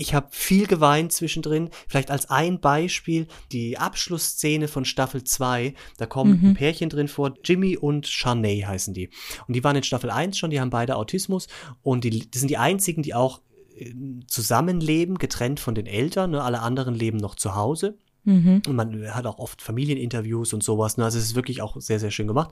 [0.00, 1.70] Ich habe viel geweint zwischendrin.
[1.88, 5.74] Vielleicht als ein Beispiel die Abschlussszene von Staffel 2.
[5.96, 7.34] Da kommen ein Pärchen drin vor.
[7.44, 9.10] Jimmy und Charney heißen die.
[9.48, 11.48] Und die waren in Staffel 1 schon, die haben beide Autismus.
[11.82, 13.40] Und die, die sind die einzigen, die auch
[13.76, 13.92] äh,
[14.28, 16.30] zusammenleben, getrennt von den Eltern.
[16.30, 16.42] Ne?
[16.44, 17.98] Alle anderen leben noch zu Hause.
[18.28, 18.60] Mhm.
[18.66, 20.98] Und man hat auch oft Familieninterviews und sowas.
[20.98, 21.04] Ne?
[21.04, 22.50] Also es ist wirklich auch sehr, sehr schön gemacht.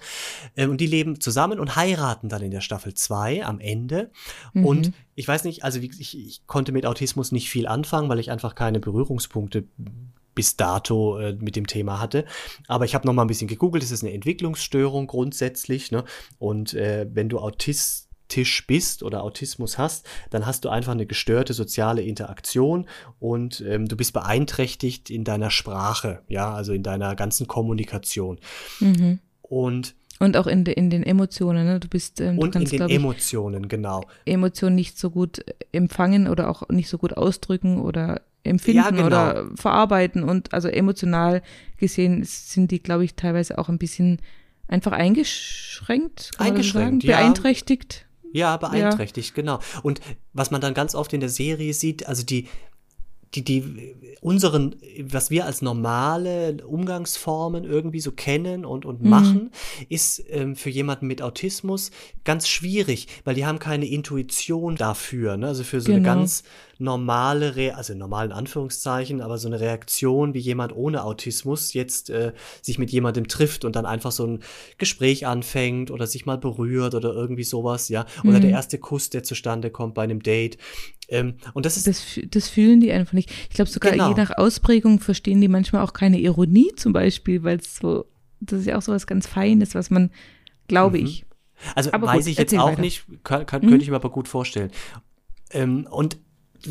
[0.56, 4.10] Ähm, und die leben zusammen und heiraten dann in der Staffel 2 am Ende.
[4.54, 8.30] Und ich weiß nicht, also ich, ich konnte mit Autismus nicht viel anfangen, weil ich
[8.30, 9.64] einfach keine Berührungspunkte
[10.34, 12.24] bis dato äh, mit dem Thema hatte.
[12.68, 13.84] Aber ich habe noch mal ein bisschen gegoogelt.
[13.84, 15.92] Es ist eine Entwicklungsstörung grundsätzlich.
[15.92, 16.04] Ne?
[16.38, 17.38] Und äh, wenn du
[18.26, 22.86] autistisch bist oder Autismus hast, dann hast du einfach eine gestörte soziale Interaktion
[23.18, 28.38] und ähm, du bist beeinträchtigt in deiner Sprache, ja, also in deiner ganzen Kommunikation.
[28.80, 29.20] Mhm.
[29.42, 31.80] Und, Und auch in, de, in den Emotionen, ne?
[31.80, 34.04] Du bist, ähm, du und in kannst, den glaube ich, Emotionen, genau.
[34.24, 39.06] Emotionen nicht so gut empfangen oder auch nicht so gut ausdrücken oder empfinden Ja, genau.
[39.06, 40.24] oder verarbeiten.
[40.24, 41.42] Und also emotional
[41.78, 44.18] gesehen sind die, glaube ich, teilweise auch ein bisschen
[44.68, 47.18] einfach eingeschränkt, Eingeschränkt, ja.
[47.18, 48.05] beeinträchtigt.
[48.32, 49.60] Ja, beeinträchtigt, genau.
[49.82, 50.00] Und
[50.32, 52.48] was man dann ganz oft in der Serie sieht, also die,
[53.34, 59.10] die, die, unseren, was wir als normale Umgangsformen irgendwie so kennen und, und Mhm.
[59.10, 59.50] machen,
[59.88, 61.90] ist ähm, für jemanden mit Autismus
[62.24, 65.48] ganz schwierig, weil die haben keine Intuition dafür, ne?
[65.48, 66.14] also für so eine Genau.
[66.14, 66.44] ganz
[66.78, 72.32] normale, Re also normalen Anführungszeichen, aber so eine Reaktion, wie jemand ohne Autismus jetzt äh,
[72.62, 74.40] sich mit jemandem trifft und dann einfach so ein
[74.78, 78.42] Gespräch anfängt oder sich mal berührt oder irgendwie sowas, ja, oder Mhm.
[78.42, 80.58] der erste Kuss, der zustande kommt bei einem Date.
[81.08, 83.30] Ähm, und das ist Das, das fühlen die einfach nicht.
[83.30, 84.08] Ich glaube sogar Genau.
[84.08, 88.06] je nach Ausprägung verstehen die manchmal auch keine Ironie zum Beispiel, weil es so,
[88.40, 90.10] das ist ja auch so was ganz Feines, was man,
[90.68, 91.06] glaube Mhm.
[91.06, 91.24] ich.
[91.74, 92.80] Also Aber weiß gut, ich jetzt auch weiter.
[92.80, 93.68] nicht, kann, kann, Mhm.
[93.68, 94.70] könnte ich mir aber gut vorstellen.
[95.50, 96.18] Ähm, und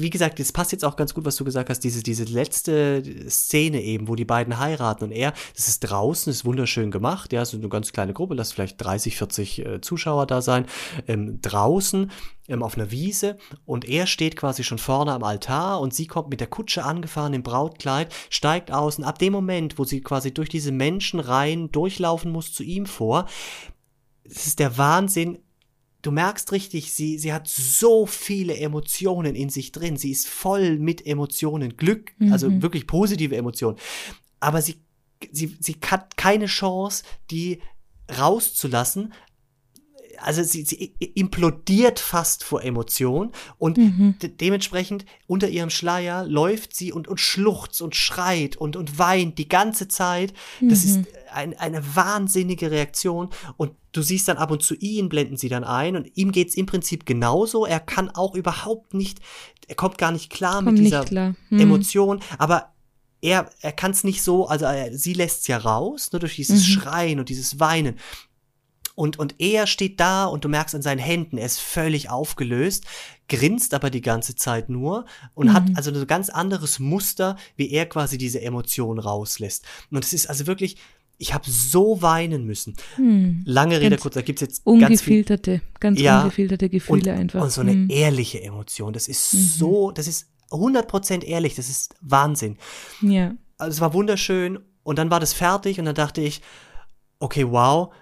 [0.01, 3.03] wie gesagt, das passt jetzt auch ganz gut, was du gesagt hast, diese, diese letzte
[3.29, 7.45] Szene eben, wo die beiden heiraten und er, das ist draußen, ist wunderschön gemacht, ja,
[7.45, 10.65] so eine ganz kleine Gruppe, lass vielleicht 30, 40 äh, Zuschauer da sein,
[11.07, 12.11] ähm, draußen
[12.47, 16.29] ähm, auf einer Wiese und er steht quasi schon vorne am Altar und sie kommt
[16.29, 20.33] mit der Kutsche angefahren im Brautkleid, steigt aus und ab dem Moment, wo sie quasi
[20.33, 23.25] durch diese Menschenreihen durchlaufen muss zu ihm vor,
[24.27, 25.39] es ist der Wahnsinn.
[26.05, 29.97] Du merkst richtig, sie, sie hat so viele Emotionen in sich drin.
[29.97, 32.61] Sie ist voll mit Emotionen, Glück, also Mhm.
[32.61, 33.77] wirklich positive Emotionen.
[34.39, 34.75] Aber sie,
[35.31, 37.59] sie, sie hat keine Chance, die
[38.19, 39.13] rauszulassen.
[40.19, 44.15] Also sie, sie implodiert fast vor Emotion und Mhm.
[44.21, 49.39] de dementsprechend unter ihrem Schleier läuft sie und, und schluchzt und schreit und, und weint
[49.39, 50.33] die ganze Zeit.
[50.61, 50.99] Das ist
[51.33, 55.63] ein, eine wahnsinnige Reaktion und du siehst dann ab und zu ihn, blenden sie dann
[55.63, 57.65] ein und ihm geht's im Prinzip genauso.
[57.65, 59.19] Er kann auch überhaupt nicht,
[59.67, 61.35] er kommt gar nicht klar Komm mit dieser klar.
[61.49, 61.59] Hm.
[61.59, 62.73] Emotion, aber
[63.21, 66.61] er, er kann es nicht so, also er, sie lässt ja raus, nur durch dieses
[66.61, 66.71] Mhm.
[66.73, 67.95] Schreien und dieses Weinen.
[68.93, 72.85] Und, und er steht da und du merkst an seinen Händen, er ist völlig aufgelöst,
[73.27, 75.75] grinst aber die ganze Zeit nur und hat Mhm.
[75.75, 79.65] also ein ganz anderes Muster, wie er quasi diese Emotion rauslässt.
[79.91, 80.77] Und es ist also wirklich,
[81.17, 82.75] ich habe so weinen müssen.
[82.95, 83.41] Hm.
[83.45, 87.19] Lange Rede, Ganz kurz, da gibt's jetzt ganz viel Ungefilterte, ganz Ja, ungefilterte Gefühle und,
[87.19, 87.41] einfach.
[87.41, 87.87] und so eine Hm.
[87.89, 88.91] ehrliche Emotion.
[88.93, 89.37] Das ist Mhm.
[89.39, 92.57] so, das ist 100% ehrlich, das ist Wahnsinn.
[93.01, 93.35] Ja.
[93.57, 96.41] Also es war wunderschön und dann war das fertig und dann dachte ich,
[97.19, 97.93] okay, wow,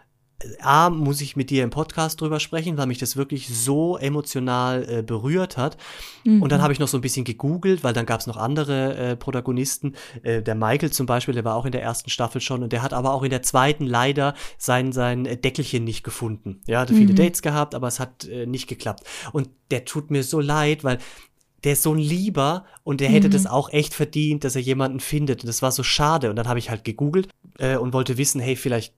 [0.61, 4.85] A, muss ich mit dir im Podcast drüber sprechen, weil mich das wirklich so emotional
[4.89, 5.77] äh, berührt hat.
[6.25, 8.95] Und dann habe ich noch so ein bisschen gegoogelt, weil dann gab es noch andere
[8.95, 9.95] äh, Protagonisten.
[10.23, 12.81] Äh, der Michael zum Beispiel, der war auch in der ersten Staffel schon und der
[12.81, 16.61] hat aber auch in der zweiten leider sein, sein äh, Deckelchen nicht gefunden.
[16.65, 17.17] Ja, hatte viele Mhm.
[17.17, 19.03] Dates gehabt, aber es hat äh, nicht geklappt.
[19.33, 20.97] Und der tut mir so leid, weil
[21.65, 23.31] der ist so ein Lieber und der hätte Mhm.
[23.31, 25.43] das auch echt verdient, dass er jemanden findet.
[25.43, 26.29] Und das war so schade.
[26.29, 27.27] Und dann habe ich halt gegoogelt
[27.59, 28.93] äh, und wollte wissen, hey, vielleicht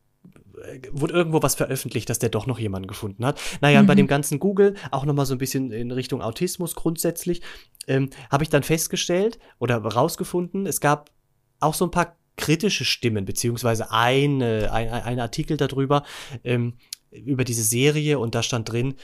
[0.92, 3.40] wurde irgendwo was veröffentlicht, dass der doch noch jemanden gefunden hat.
[3.62, 3.98] Naja, und bei Mhm.
[3.98, 7.42] dem ganzen Google, auch nochmal so ein bisschen in Richtung Autismus grundsätzlich,
[7.88, 11.12] ähm, habe ich dann festgestellt oder rausgefunden, es gab
[11.60, 16.04] auch so ein paar kritische Stimmen, beziehungsweise eine, ein, ein Artikel darüber,
[16.44, 16.74] ähm,
[17.12, 18.96] über diese Serie und da stand drin,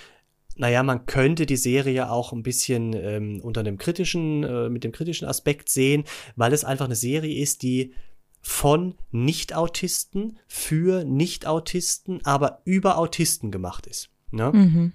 [0.58, 4.92] naja, man könnte die Serie auch ein bisschen ähm, unter dem kritischen, äh, mit dem
[4.92, 6.04] kritischen Aspekt sehen,
[6.36, 7.94] weil es einfach eine Serie ist, die
[8.42, 14.10] von Nicht-Autisten für Nicht-Autisten, aber über Autisten gemacht ist.
[14.32, 14.52] Ne?
[14.52, 14.94] Mhm.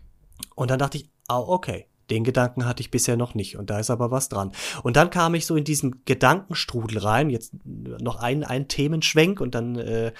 [0.55, 3.79] Und dann dachte ich, oh, okay, den Gedanken hatte ich bisher noch nicht und da
[3.79, 4.53] ist aber was dran.
[4.83, 9.55] Und dann kam ich so in diesen Gedankenstrudel rein, jetzt noch ein, ein Themenschwenk und
[9.55, 10.13] dann äh,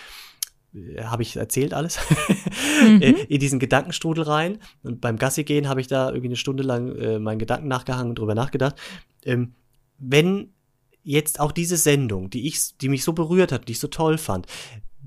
[1.01, 1.99] habe ich erzählt alles,
[3.01, 4.59] äh, in diesen Gedankenstrudel rein.
[4.83, 8.11] Und beim Gassi gehen habe ich da irgendwie eine Stunde lang äh, meinen Gedanken nachgehangen
[8.11, 8.77] und drüber nachgedacht.
[9.25, 9.55] Ähm,
[9.99, 10.53] wenn
[11.07, 14.19] jetzt auch diese Sendung, die ich, die mich so berührt hat, die ich so toll
[14.19, 14.47] fand,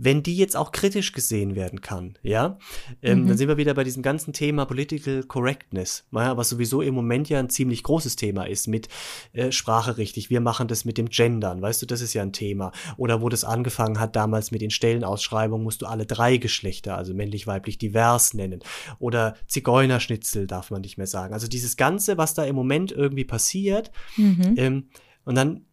[0.01, 2.57] wenn die jetzt auch kritisch gesehen werden kann, ja,
[3.01, 3.27] ähm, Mhm.
[3.27, 7.27] dann sind wir wieder bei diesem ganzen Thema Political Correctness, ja, was sowieso im Moment
[7.27, 8.87] ja ein ziemlich großes Thema ist mit
[9.33, 10.29] äh, Sprache richtig.
[10.29, 12.71] Wir machen das mit dem Gendern, weißt du, das ist ja ein Thema.
[12.95, 17.13] Oder wo das angefangen hat damals mit den Stellenausschreibungen, musst du alle drei Geschlechter, also
[17.13, 18.61] männlich, weiblich, divers nennen.
[18.99, 21.33] Oder Zigeunerschnitzel darf man nicht mehr sagen.
[21.33, 24.53] Also dieses Ganze, was da im Moment irgendwie passiert, Mhm.
[24.55, 24.89] ähm,
[25.25, 25.65] und dann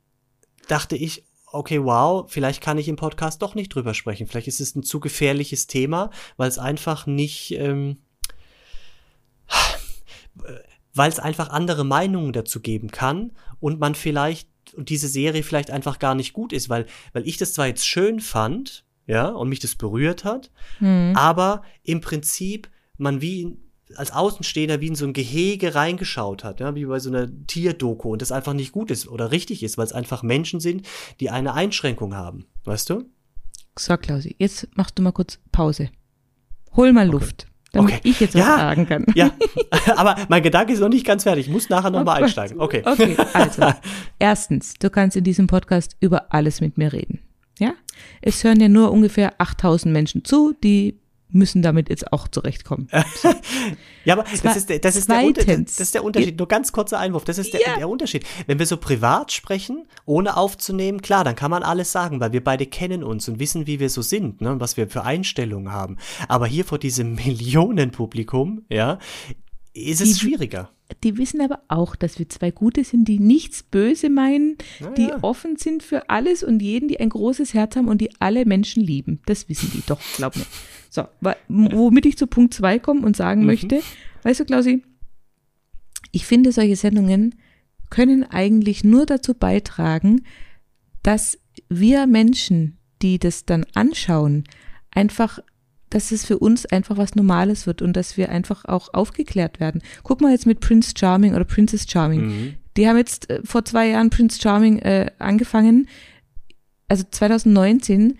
[0.68, 4.26] dachte ich, okay, wow, vielleicht kann ich im Podcast doch nicht drüber sprechen.
[4.26, 7.98] Vielleicht ist es ein zu gefährliches Thema, weil es einfach nicht, ähm,
[10.94, 15.70] weil es einfach andere Meinungen dazu geben kann und man vielleicht und diese Serie vielleicht
[15.70, 19.48] einfach gar nicht gut ist, weil, weil ich das zwar jetzt schön fand, ja, und
[19.48, 20.50] mich das berührt hat,
[20.80, 21.12] Mhm.
[21.14, 23.56] aber im Prinzip man wie
[23.94, 28.10] als Außenstehender wie in so ein Gehege reingeschaut hat, ja, wie bei so einer Tierdoku
[28.10, 30.86] und das einfach nicht gut ist oder richtig ist, weil es einfach Menschen sind,
[31.20, 33.04] die eine Einschränkung haben, weißt du?
[33.78, 35.90] So, Klausi, jetzt machst du mal kurz Pause.
[36.74, 37.46] Hol mal Luft.
[37.72, 38.00] damit Okay.
[38.04, 38.56] ich jetzt was Ja.
[38.56, 39.06] sagen kann.
[39.14, 39.30] Ja,
[39.96, 41.46] aber mein Gedanke ist noch nicht ganz fertig.
[41.46, 42.58] Ich muss nachher nochmal Oh einsteigen.
[42.60, 42.82] Okay.
[42.84, 43.62] Okay, also,
[44.18, 47.20] erstens, du kannst in diesem Podcast über alles mit mir reden.
[47.58, 47.74] Ja?
[48.22, 50.98] Es hören ja nur ungefähr 8000 Menschen zu, die
[51.36, 52.88] müssen damit jetzt auch zurechtkommen.
[54.04, 56.38] Ja, aber das ist, der, das, ist der, das ist der Unterschied.
[56.38, 57.24] Nur ganz kurzer Einwurf.
[57.24, 57.76] Das ist der, Ja.
[57.76, 58.24] der Unterschied.
[58.46, 62.44] Wenn wir so privat sprechen, ohne aufzunehmen, klar, dann kann man alles sagen, weil wir
[62.44, 65.72] beide kennen uns und wissen, wie wir so sind, ne, und was wir für Einstellungen
[65.72, 65.96] haben.
[66.28, 67.14] Aber hier vor diesem
[67.66, 68.98] Millionenpublikum, ja,
[69.74, 70.70] ist es Die- schwieriger.
[71.02, 74.56] Die wissen aber auch, dass wir zwei Gute sind, die nichts böse meinen,
[74.96, 75.18] die ja.
[75.22, 78.84] offen sind für alles und jeden, die ein großes Herz haben und die alle Menschen
[78.84, 79.20] lieben.
[79.26, 80.46] Das wissen die doch, glaub mir.
[80.96, 81.06] So,
[81.48, 83.46] womit ich zu Punkt zwei komme und sagen Mhm.
[83.48, 83.82] möchte,
[84.22, 84.82] weißt du, Klausi,
[86.10, 87.34] ich finde, solche Sendungen
[87.90, 90.22] können eigentlich nur dazu beitragen,
[91.02, 94.44] dass wir Menschen, die das dann anschauen,
[94.90, 95.38] einfach,
[95.90, 99.82] dass es für uns einfach was Normales wird und dass wir einfach auch aufgeklärt werden.
[100.02, 102.26] Guck mal jetzt mit Prince Charming oder Princess Charming.
[102.26, 102.54] Mhm.
[102.78, 105.88] Die haben jetzt äh, vor zwei Jahren Prince Charming äh, angefangen,
[106.88, 108.16] also 2019,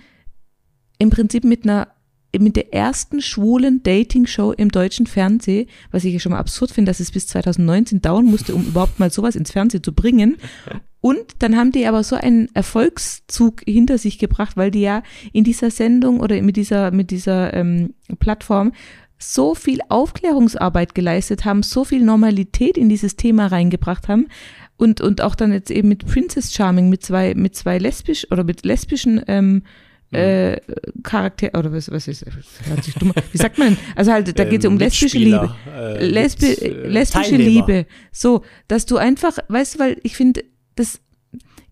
[0.98, 1.88] im Prinzip mit einer
[2.38, 6.90] mit der ersten schwulen Dating-Show im deutschen Fernsehen, was ich ja schon mal absurd finde,
[6.90, 10.36] dass es bis 2019 dauern musste, um überhaupt mal sowas ins Fernsehen zu bringen.
[11.00, 15.44] Und dann haben die aber so einen Erfolgszug hinter sich gebracht, weil die ja in
[15.44, 18.72] dieser Sendung oder mit dieser, mit dieser ähm, Plattform
[19.18, 24.26] so viel Aufklärungsarbeit geleistet haben, so viel Normalität in dieses Thema reingebracht haben
[24.76, 28.44] und, und auch dann jetzt eben mit Princess Charming, mit zwei, mit zwei lesbisch oder
[28.44, 29.62] mit lesbischen ähm,
[30.12, 30.60] äh,
[31.02, 32.24] Charakter oder was, was ist,
[32.68, 33.76] hört sich dumm, wie sagt man?
[33.96, 35.54] Also halt, da geht es Ähm, um lesbische Liebe.
[35.74, 37.66] äh, Lesbi mit, äh, lesbische Teilnehmer.
[37.66, 37.86] Liebe.
[38.12, 40.44] So, dass du einfach, weißt du, weil ich finde,
[40.76, 41.00] das,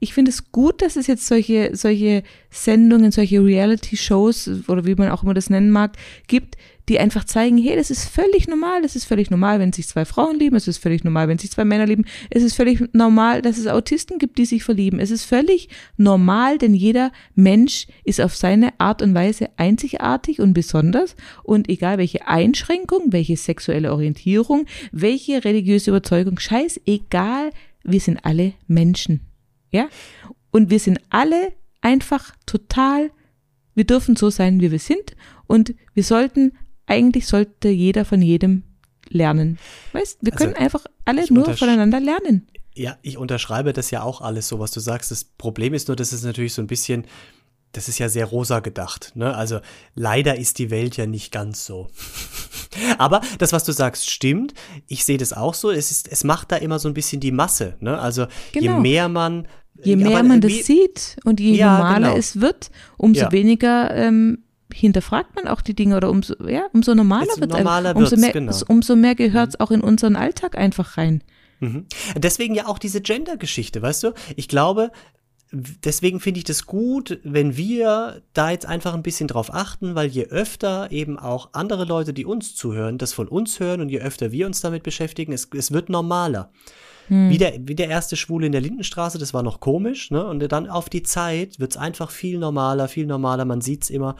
[0.00, 5.10] ich finde es gut, dass es jetzt solche, solche Sendungen, solche Reality-Shows oder wie man
[5.10, 6.56] auch immer das nennen mag, gibt,
[6.88, 10.04] die einfach zeigen, hey, das ist völlig normal, das ist völlig normal, wenn sich zwei
[10.04, 13.42] Frauen lieben, es ist völlig normal, wenn sich zwei Männer lieben, es ist völlig normal,
[13.42, 14.98] dass es Autisten gibt, die sich verlieben.
[15.00, 20.52] Es ist völlig normal, denn jeder Mensch ist auf seine Art und Weise einzigartig und
[20.52, 27.50] besonders und egal welche Einschränkung, welche sexuelle Orientierung, welche religiöse Überzeugung, scheißegal,
[27.82, 29.20] wir sind alle Menschen.
[29.70, 29.88] Ja?
[30.50, 33.10] Und wir sind alle einfach total,
[33.74, 35.16] wir dürfen so sein, wie wir sind
[35.46, 36.52] und wir sollten,
[36.86, 38.62] eigentlich sollte jeder von jedem
[39.08, 39.58] lernen.
[39.92, 42.46] Weißt, wir Also, können einfach alle nur voneinander lernen.
[42.76, 45.10] Ja, ich unterschreibe das ja auch alles so, was du sagst.
[45.10, 47.06] Das Problem ist nur, dass es natürlich so ein bisschen,
[47.72, 49.12] das ist ja sehr rosa gedacht.
[49.14, 49.34] Ne?
[49.36, 49.60] Also
[49.94, 51.88] leider ist die Welt ja nicht ganz so.
[52.98, 54.54] Aber das, was du sagst, stimmt.
[54.88, 55.70] Ich sehe das auch so.
[55.70, 57.76] Es, ist, es macht da immer so ein bisschen die Masse.
[57.80, 57.98] Ne?
[57.98, 58.80] Also je Genau.
[58.80, 59.46] mehr man.
[59.82, 62.18] Je mehr man das sieht und je Ja, normaler genau.
[62.18, 63.32] es wird, umso Ja.
[63.32, 67.94] weniger ähm, hinterfragt man auch die Dinge oder umso, ja, umso normaler Es wird normaler
[67.96, 68.56] umso wird's, mehr, genau.
[68.68, 71.22] umso mehr gehört es auch in unseren Alltag einfach rein.
[71.60, 71.86] Mhm.
[72.16, 74.12] Deswegen ja auch diese Gender-Geschichte, weißt du?
[74.36, 74.90] Ich glaube,
[75.52, 80.08] deswegen finde ich das gut, wenn wir da jetzt einfach ein bisschen drauf achten, weil
[80.08, 84.00] je öfter eben auch andere Leute, die uns zuhören, das von uns hören und je
[84.00, 86.50] öfter wir uns damit beschäftigen, es, es wird normaler.
[87.08, 90.24] Wie, der, wie der erste Schwule in der Lindenstraße, das war noch komisch, ne?
[90.26, 94.16] Und dann auf die Zeit wird's einfach viel normaler, viel normaler, man sieht's immer.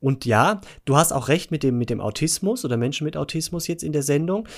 [0.00, 3.66] Und ja, du hast auch recht mit dem, mit dem Autismus oder Menschen mit Autismus
[3.66, 4.48] jetzt in der Sendung.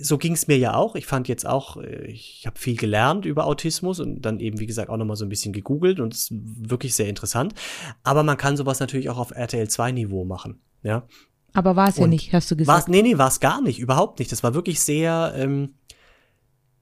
[0.00, 0.94] So ging's mir ja auch.
[0.94, 4.66] Ich fand jetzt auch, äh, ich habe viel gelernt über Autismus und dann eben, wie
[4.66, 7.54] gesagt, auch nochmal so ein bisschen gegoogelt und es ist wirklich sehr interessant.
[8.02, 10.60] Aber man kann sowas natürlich auch auf RTL 2 Niveau machen.
[10.82, 11.04] Ja.
[11.54, 12.88] Aber war es ja nicht, hast du War's, gesagt.
[12.88, 14.32] nee, nee, war es gar nicht, überhaupt nicht.
[14.32, 15.74] Das war wirklich sehr ähm,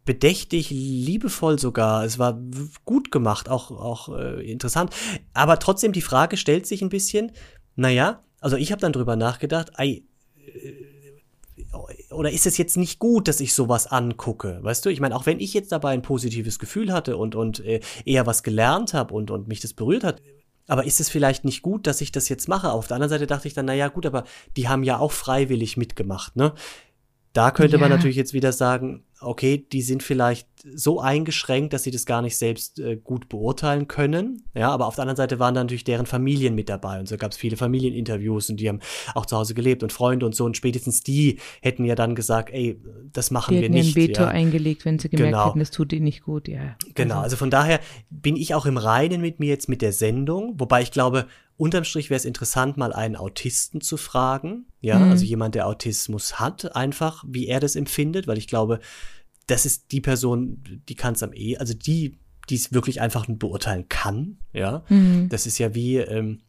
[0.04, 2.04] bedächtig, liebevoll sogar.
[2.04, 2.40] Es war
[2.84, 4.94] gut gemacht, auch, auch äh, interessant.
[5.32, 7.32] Aber trotzdem, die Frage stellt sich ein bisschen,
[7.76, 10.02] naja, also ich habe dann drüber nachgedacht, ei,
[10.36, 10.92] äh,
[12.10, 14.58] oder ist es jetzt nicht gut, dass ich sowas angucke?
[14.62, 17.60] Weißt du, ich meine, auch wenn ich jetzt dabei ein positives Gefühl hatte und, und
[17.60, 20.20] äh, eher was gelernt habe und, und mich das berührt hat,
[20.68, 22.70] aber ist es vielleicht nicht gut, dass ich das jetzt mache?
[22.70, 24.24] Auf der anderen Seite dachte ich dann, naja, gut, aber
[24.56, 26.52] die haben ja auch freiwillig mitgemacht, ne?
[27.32, 27.96] Da könnte man Ja.
[27.96, 32.36] natürlich jetzt wieder sagen, okay, die sind vielleicht so eingeschränkt, dass sie das gar nicht
[32.36, 34.42] selbst äh, gut beurteilen können.
[34.54, 37.16] Ja, aber auf der anderen Seite waren da natürlich deren Familien mit dabei und so
[37.16, 38.80] gab es viele Familieninterviews und die haben
[39.14, 42.50] auch zu Hause gelebt und Freunde und so und spätestens die hätten ja dann gesagt,
[42.52, 42.80] ey,
[43.12, 43.94] das machen Die wir nicht.
[43.96, 44.28] Veto ja.
[44.28, 45.48] eingelegt, wenn sie gemerkt Genau.
[45.48, 46.76] hätten, das tut ihnen nicht gut, ja.
[46.94, 50.54] Genau, also von daher bin ich auch im Reinen mit mir jetzt mit der Sendung,
[50.58, 51.26] wobei ich glaube,
[51.62, 54.66] unterm Strich wäre es interessant, mal einen Autisten zu fragen.
[54.80, 55.10] Ja, Mhm.
[55.12, 58.80] also jemand, der Autismus hat, einfach, wie er das empfindet, weil ich glaube,
[59.46, 63.26] das ist die Person, die kann es am eh, also die, die es wirklich einfach
[63.28, 64.38] beurteilen kann.
[64.52, 65.28] Ja, Mhm.
[65.28, 66.40] das ist ja wie, ähm,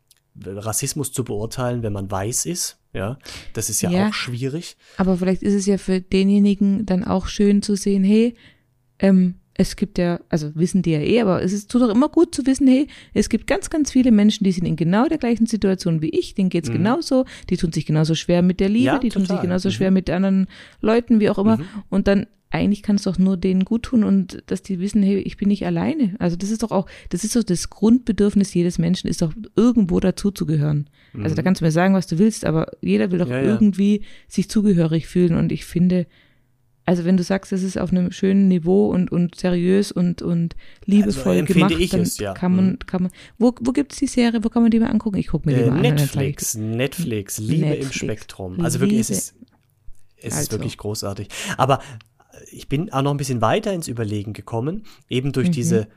[0.44, 2.80] Rassismus zu beurteilen, wenn man weiß ist.
[2.92, 3.18] Ja,
[3.54, 4.08] das ist ja, Ja.
[4.10, 4.78] auch schwierig.
[4.98, 8.36] Aber vielleicht ist es ja für denjenigen dann auch schön zu sehen, hey,
[9.00, 12.10] ähm, es gibt ja, also wissen die ja eh, aber es ist tut doch immer
[12.10, 15.20] gut zu wissen, hey, es gibt ganz, ganz viele Menschen, die sind in genau der
[15.20, 18.80] gleichen Situation wie ich, denen geht's genauso, die tun sich genauso schwer mit der Liebe,
[18.82, 18.86] Mhm.
[18.96, 19.44] Ja, die tun sich total.
[19.44, 19.74] genauso Mhm.
[19.74, 20.48] schwer mit anderen
[20.82, 21.60] Leuten, wie auch immer.
[21.90, 25.18] Und dann eigentlich kann es doch nur denen gut tun und dass die wissen, hey,
[25.20, 26.16] ich bin nicht alleine.
[26.20, 30.00] Also das ist doch auch, das ist doch das Grundbedürfnis jedes Menschen, ist doch irgendwo
[30.00, 30.88] dazuzugehören.
[31.22, 33.32] Also da kannst du mir sagen, was du willst, aber jeder will doch Mhm.
[33.32, 33.52] Ja, ja.
[33.54, 36.06] irgendwie sich zugehörig fühlen und ich finde,
[36.86, 40.56] also wenn du sagst, es ist auf einem schönen Niveau und, und seriös und, und
[40.86, 42.34] liebevoll Also gemacht, ich dann es, ja.
[42.34, 42.80] kann man, Mhm.
[42.86, 45.18] kann man, wo, wo gibt's die Serie, wo kann man die mal angucken?
[45.18, 45.84] Ich gucke mir die Äh, mal an.
[45.84, 47.96] sag ich- Netflix, Netflix, Liebe im Netflix.
[47.96, 48.60] Spektrum.
[48.62, 49.18] Also wirklich, es Liebe.
[49.20, 49.36] ist,
[50.18, 50.52] es ist Also.
[50.52, 51.28] wirklich großartig.
[51.58, 51.80] Aber
[52.52, 55.54] ich bin auch noch ein bisschen weiter ins Überlegen gekommen, eben durch Mhm.
[55.54, 55.88] diese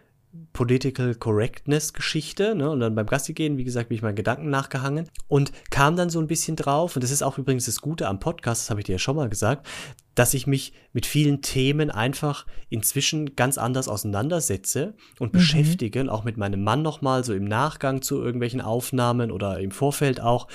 [0.53, 4.51] Political Correctness Geschichte, ne, und dann beim Gassi gehen, wie gesagt, bin ich meinen Gedanken
[4.51, 8.09] nachgehangen und kam dann so ein bisschen drauf, und das ist auch übrigens das Gute
[8.09, 9.67] am Podcast, das habe ich dir ja schon mal gesagt,
[10.15, 16.25] dass ich mich mit vielen Themen einfach inzwischen ganz anders auseinandersetze und beschäftige, und auch
[16.25, 20.49] mit meinem Mann nochmal, so im Nachgang zu irgendwelchen Aufnahmen oder im Vorfeld auch,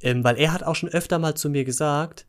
[0.00, 2.26] ähm, weil er hat auch schon öfter mal zu mir gesagt,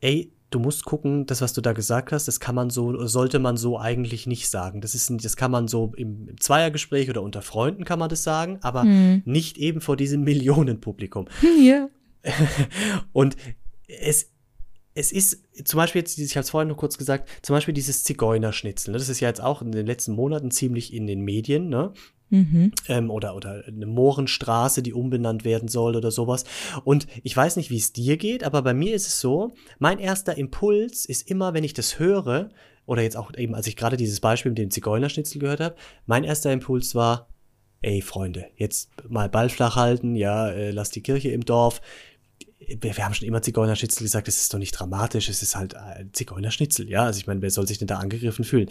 [0.00, 3.38] ey, du musst gucken, das, was du da gesagt hast, das kann man so, sollte
[3.40, 4.80] man so eigentlich nicht sagen.
[4.80, 8.22] Das ist, das kann man so im, im Zweiergespräch oder unter Freunden kann man das
[8.22, 11.26] sagen, aber nicht eben vor diesem Millionenpublikum.
[11.60, 11.88] Ja.
[13.12, 13.36] Und
[13.88, 14.30] es,
[14.94, 18.04] es ist zum Beispiel jetzt, ich habe es vorhin noch kurz gesagt, zum Beispiel dieses
[18.04, 18.92] Zigeunerschnitzel.
[18.92, 18.98] Ne?
[18.98, 21.92] Das ist ja jetzt auch in den letzten Monaten ziemlich in den Medien, ne?
[22.34, 22.72] Mhm.
[22.88, 26.44] ähm, oder, oder eine Mohrenstraße, die umbenannt werden soll oder sowas.
[26.82, 30.00] Und ich weiß nicht, wie es dir geht, aber bei mir ist es so, mein
[30.00, 32.50] erster Impuls ist immer, wenn ich das höre,
[32.86, 35.76] oder jetzt auch eben, als ich gerade dieses Beispiel mit dem Zigeunerschnitzel gehört habe,
[36.06, 37.28] mein erster Impuls war,
[37.82, 41.80] ey Freunde, jetzt mal Ball flach halten, ja, äh, lass die Kirche im Dorf.
[42.58, 45.76] Wir, wir haben schon immer Zigeunerschnitzel gesagt, es ist doch nicht dramatisch, es ist halt
[45.76, 47.04] ein Zigeunerschnitzel, ja.
[47.04, 48.68] Also ich meine, wer soll sich denn da angegriffen fühlen?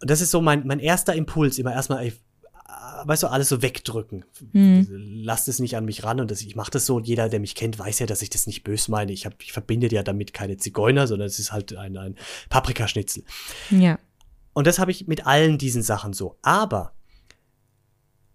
[0.00, 2.12] Und das ist so mein, mein erster Impuls, immer erstmal, ey,
[3.04, 4.24] weißt du, alles so wegdrücken.
[4.88, 7.40] Lasst es nicht an mich ran und das, ich mache das so und jeder, der
[7.40, 9.12] mich kennt, weiß ja, dass ich das nicht bös meine.
[9.12, 12.16] Ich, hab, ich verbinde ja damit keine Zigeuner, sondern es ist halt ein, ein
[12.48, 13.24] Paprikaschnitzel.
[13.70, 13.98] Ja.
[14.52, 16.38] Und das habe ich mit allen diesen Sachen so.
[16.42, 16.92] Aber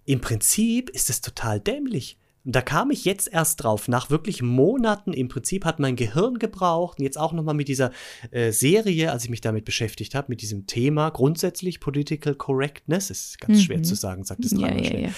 [0.05, 2.17] im Prinzip ist es total dämlich.
[2.43, 6.39] Und da kam ich jetzt erst drauf, nach wirklich Monaten im Prinzip hat mein Gehirn
[6.39, 7.91] gebraucht, und jetzt auch nochmal mit dieser
[8.31, 13.39] äh, Serie, als ich mich damit beschäftigt habe, mit diesem Thema grundsätzlich Political Correctness, ist
[13.39, 15.03] ganz schwer zu sagen, sagt es dreimal ja, schnell.
[15.03, 15.09] ja.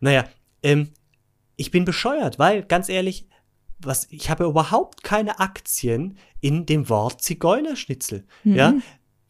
[0.00, 0.24] Naja,
[0.62, 0.90] ähm,
[1.56, 3.26] ich bin bescheuert, weil, ganz ehrlich,
[3.78, 8.24] was, ich habe überhaupt keine Aktien in dem Wort Zigeunerschnitzel.
[8.44, 8.74] Ja,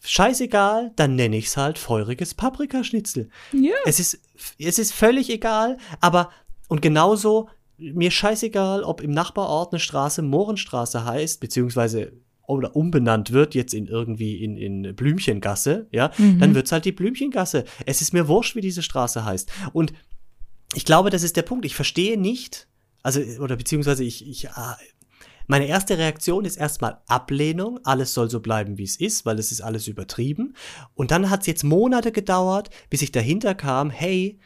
[0.02, 3.28] scheißegal, dann nenne ich es halt feuriges Paprikaschnitzel.
[3.52, 3.74] Ja.
[3.84, 4.20] Es ist,
[4.58, 6.30] es ist völlig egal, aber,
[6.68, 12.12] und genauso, mir scheißegal, ob im Nachbarort eine Straße Mohrenstraße heißt, beziehungsweise
[12.46, 17.64] oder umbenannt wird, jetzt in irgendwie in, in Blümchengasse, ja, dann wird's halt die Blümchengasse.
[17.84, 19.52] Es ist mir wurscht, wie diese Straße heißt.
[19.74, 19.92] Und
[20.74, 21.66] ich glaube, das ist der Punkt.
[21.66, 22.66] Ich verstehe nicht,
[23.02, 24.78] also, oder beziehungsweise ich, ich, ah,
[25.46, 27.80] meine erste Reaktion ist erstmal Ablehnung.
[27.84, 30.54] Alles soll so bleiben, wie es ist, weil es ist alles übertrieben.
[30.94, 34.38] Und dann hat es jetzt Monate gedauert, bis ich dahinter kam, hey,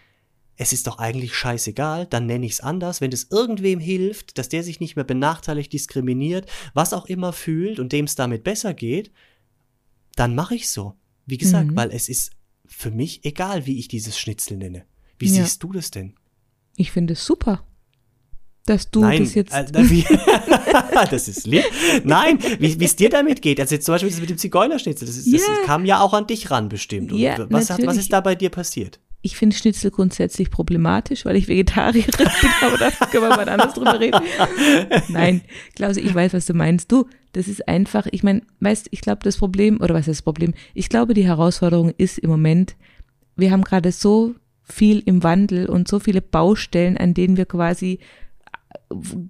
[0.63, 3.01] es ist doch eigentlich scheißegal, dann nenne ich es anders.
[3.01, 7.79] Wenn es irgendwem hilft, dass der sich nicht mehr benachteiligt, diskriminiert, was auch immer fühlt
[7.81, 9.11] und dem es damit besser geht,
[10.17, 10.95] dann mache ich so.
[11.27, 11.77] Wie gesagt, Mhm.
[11.77, 12.31] weil es ist
[12.67, 14.85] für mich egal, wie ich dieses Schnitzel nenne.
[15.19, 15.43] Wie Ja.
[15.45, 16.15] siehst du das denn?
[16.77, 17.65] Ich finde es super,
[18.67, 19.53] dass du Nein, das jetzt.
[19.53, 19.65] äh,
[21.11, 21.65] das ist lieb.
[22.05, 23.61] Nein, wie es dir damit geht.
[23.61, 25.65] Also jetzt zum Beispiel das mit dem Zigeunerschnitzel, das, ist, das Ja.
[25.67, 27.13] kam ja auch an dich ran bestimmt.
[27.13, 29.01] Und Ja, was, hat, was ist da bei dir passiert?
[29.23, 32.29] Ich finde Schnitzel grundsätzlich problematisch, weil ich Vegetarierin bin,
[32.61, 34.21] aber da können wir mal anders drüber reden.
[35.09, 35.43] Nein,
[35.77, 36.91] Klaus, ich weiß, was du meinst.
[36.91, 40.23] Du, das ist einfach, ich meine, weißt, ich glaube, das Problem, oder was ist das
[40.23, 40.55] Problem?
[40.75, 42.75] Ich glaube, die Herausforderung ist im Moment,
[43.37, 48.01] wir haben gerade so viel im Wandel und so viele Baustellen, an denen wir quasi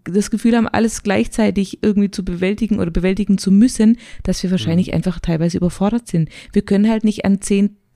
[0.05, 4.93] das Gefühl haben, alles gleichzeitig irgendwie zu bewältigen oder bewältigen zu müssen, dass wir wahrscheinlich
[4.95, 6.28] einfach teilweise überfordert sind.
[6.53, 7.40] Wir können halt nicht an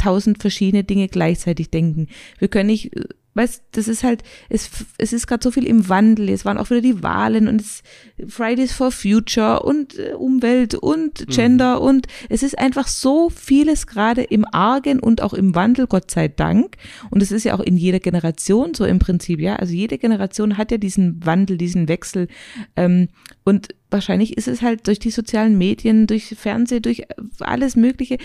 [0.07, 2.09] 10.000 verschiedene Dinge gleichzeitig denken.
[2.39, 3.05] Wir können nicht, äh,
[3.35, 6.31] weißt, das ist halt, es, es ist gerade so viel im Wandel.
[6.31, 7.83] Es waren auch wieder die Wahlen und es,
[8.27, 14.23] Fridays for Future und äh, Umwelt und Gender und es ist einfach so vieles gerade
[14.23, 16.77] im Argen und auch im Wandel, Gott sei Dank.
[17.11, 19.57] Und es ist ja auch in jeder Generation so im Prinzip, ja.
[19.57, 22.29] Also jede Generation hat ja diesen Wandel, diesen Wechsel.
[22.75, 23.09] Ähm,
[23.45, 27.05] und wahrscheinlich ist es halt durch die sozialen Medien, durch Fernsehen, durch
[27.41, 28.19] alles Mögliche,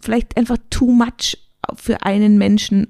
[0.00, 1.38] vielleicht einfach too much
[1.76, 2.88] für einen Menschen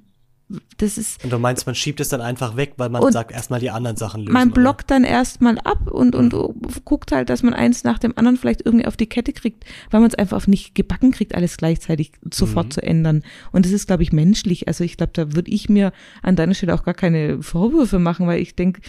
[0.77, 1.23] das ist.
[1.25, 3.97] Und du meinst, man schiebt es dann einfach weg, weil man sagt, erstmal die anderen
[3.97, 4.33] Sachen lösen.
[4.33, 4.61] Man oder?
[4.61, 6.35] blockt dann erstmal ab und, und
[6.85, 10.01] guckt halt, dass man eins nach dem anderen vielleicht irgendwie auf die Kette kriegt, weil
[10.01, 12.71] man es einfach nicht gebacken kriegt, alles gleichzeitig sofort Mhm.
[12.71, 13.23] zu ändern.
[13.53, 14.69] Und das ist, glaube ich, menschlich.
[14.69, 15.93] Also ich glaube, da würde ich mir
[16.23, 18.83] an deiner Stelle auch gar keine Vorwürfe machen, weil ich denke,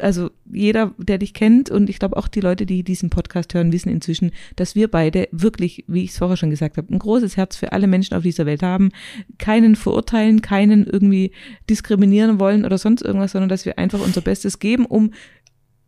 [0.00, 3.72] also jeder, der dich kennt und ich glaube auch die Leute, die diesen Podcast hören,
[3.72, 7.36] wissen inzwischen, dass wir beide wirklich, wie ich es vorher schon gesagt habe, ein großes
[7.36, 8.90] Herz für alle Menschen auf dieser Welt haben,
[9.38, 11.32] keinen verurteilen, keinen irgendwie
[11.68, 15.12] diskriminieren wollen oder sonst irgendwas, sondern dass wir einfach unser Bestes geben, um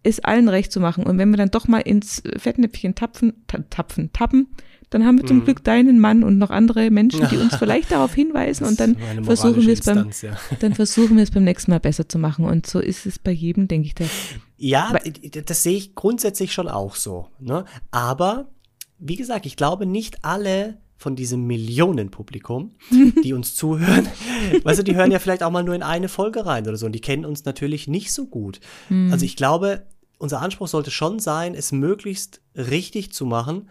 [0.02, 1.04] es allen recht zu machen.
[1.04, 4.48] Und wenn wir dann doch mal ins Fettnäpfchen tapfen, ta- tapfen, tappen,
[4.92, 5.44] dann haben wir zum Mhm.
[5.44, 9.66] Glück deinen Mann und noch andere Menschen, die uns vielleicht darauf hinweisen und dann versuchen
[9.66, 10.36] wir es beim, ja.
[10.60, 12.44] dann versuchen wir es beim nächsten Mal besser zu machen.
[12.44, 13.94] Und so ist es bei jedem, denke ich.
[13.94, 14.06] Der,
[14.58, 14.94] Ja,
[15.46, 17.28] das sehe ich grundsätzlich schon auch so.
[17.40, 17.64] Ne?
[17.90, 18.48] Aber,
[18.98, 22.72] wie gesagt, ich glaube, nicht alle von diesem Millionenpublikum,
[23.24, 24.06] die uns zuhören,
[24.62, 26.86] weißt du, die hören ja vielleicht auch mal nur in eine Folge rein oder so
[26.86, 28.60] und die kennen uns natürlich nicht so gut.
[29.10, 29.82] Also ich glaube,
[30.18, 33.68] unser Anspruch sollte schon sein, es möglichst richtig zu machen.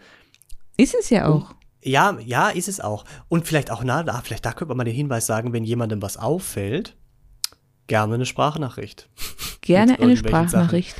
[0.76, 1.54] Ist es ja auch.
[1.84, 3.04] Ja, ja, ist es auch.
[3.28, 6.00] Und vielleicht auch, na, da, vielleicht da könnte man mal den Hinweis sagen, wenn jemandem
[6.00, 6.96] was auffällt,
[7.88, 9.08] gerne eine Sprachnachricht.
[9.60, 10.96] Gerne eine Sprachnachricht.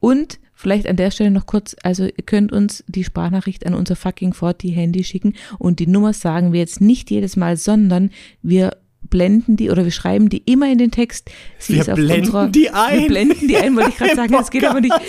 [0.00, 3.94] Und vielleicht an der Stelle noch kurz, also ihr könnt uns die Sprachnachricht an unser
[3.94, 8.10] fucking 40 Handy schicken und die Nummer sagen wir jetzt nicht jedes Mal, sondern
[8.40, 11.30] wir blenden die oder wir schreiben die immer in den Text.
[11.58, 13.00] Sie Wir ist auf blenden unserer, die ein.
[13.00, 14.32] Wir blenden die ein, wollte ich gerade sagen.
[14.32, 14.94] Das geht aber nicht.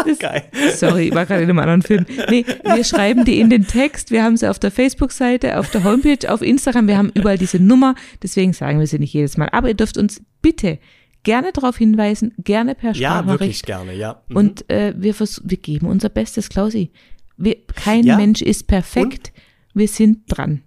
[0.06, 0.42] Das, Geil.
[0.74, 2.06] Sorry, ich war gerade in einem anderen Film.
[2.30, 4.10] Nee, wir schreiben die in den Text.
[4.10, 6.86] Wir haben sie auf der Facebook-Seite, auf der Homepage, auf Instagram.
[6.88, 7.94] Wir haben überall diese Nummer.
[8.22, 9.48] Deswegen sagen wir sie nicht jedes Mal.
[9.50, 10.78] Aber ihr dürft uns bitte
[11.22, 13.66] gerne darauf hinweisen, gerne per Ja, wirklich Sprachnachricht.
[13.66, 14.22] gerne, ja.
[14.28, 14.36] Mhm.
[14.36, 16.90] Und äh, wir, vers- wir geben unser Bestes, Klausi.
[17.36, 18.16] Wir, kein Ja.
[18.16, 19.32] Mensch ist perfekt.
[19.74, 20.62] Wir sind dran.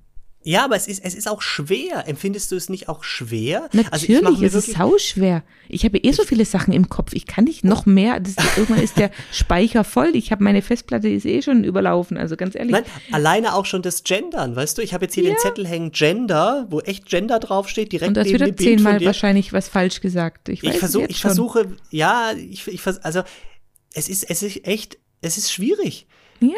[0.45, 2.07] Ja, aber es ist, es ist auch schwer.
[2.07, 3.69] Empfindest du es nicht auch schwer?
[3.91, 5.43] Also Natürlich, mir es ist wirklich, sauschwer.
[5.69, 7.13] Ich habe eh so viele Sachen im Kopf.
[7.13, 8.19] Ich kann nicht noch mehr.
[8.19, 10.11] Das, irgendwann ist der Speicher voll.
[10.15, 12.17] Ich habe meine Festplatte ist eh schon überlaufen.
[12.17, 12.73] Also ganz ehrlich.
[12.73, 14.81] Nein, alleine auch schon das Gendern, weißt du?
[14.81, 18.19] Ich habe jetzt hier den Zettel hängen Gender, wo echt Gender draufsteht, direkt Und du
[18.21, 20.49] hast neben wieder dem Bild von zehnmal wahrscheinlich was falsch gesagt.
[20.49, 23.23] Ich, Ich versuche, jetzt ich versuche, ja, ich, ich vers also
[23.93, 26.07] es ist, es ist echt, es ist schwierig.
[26.41, 26.49] Ja,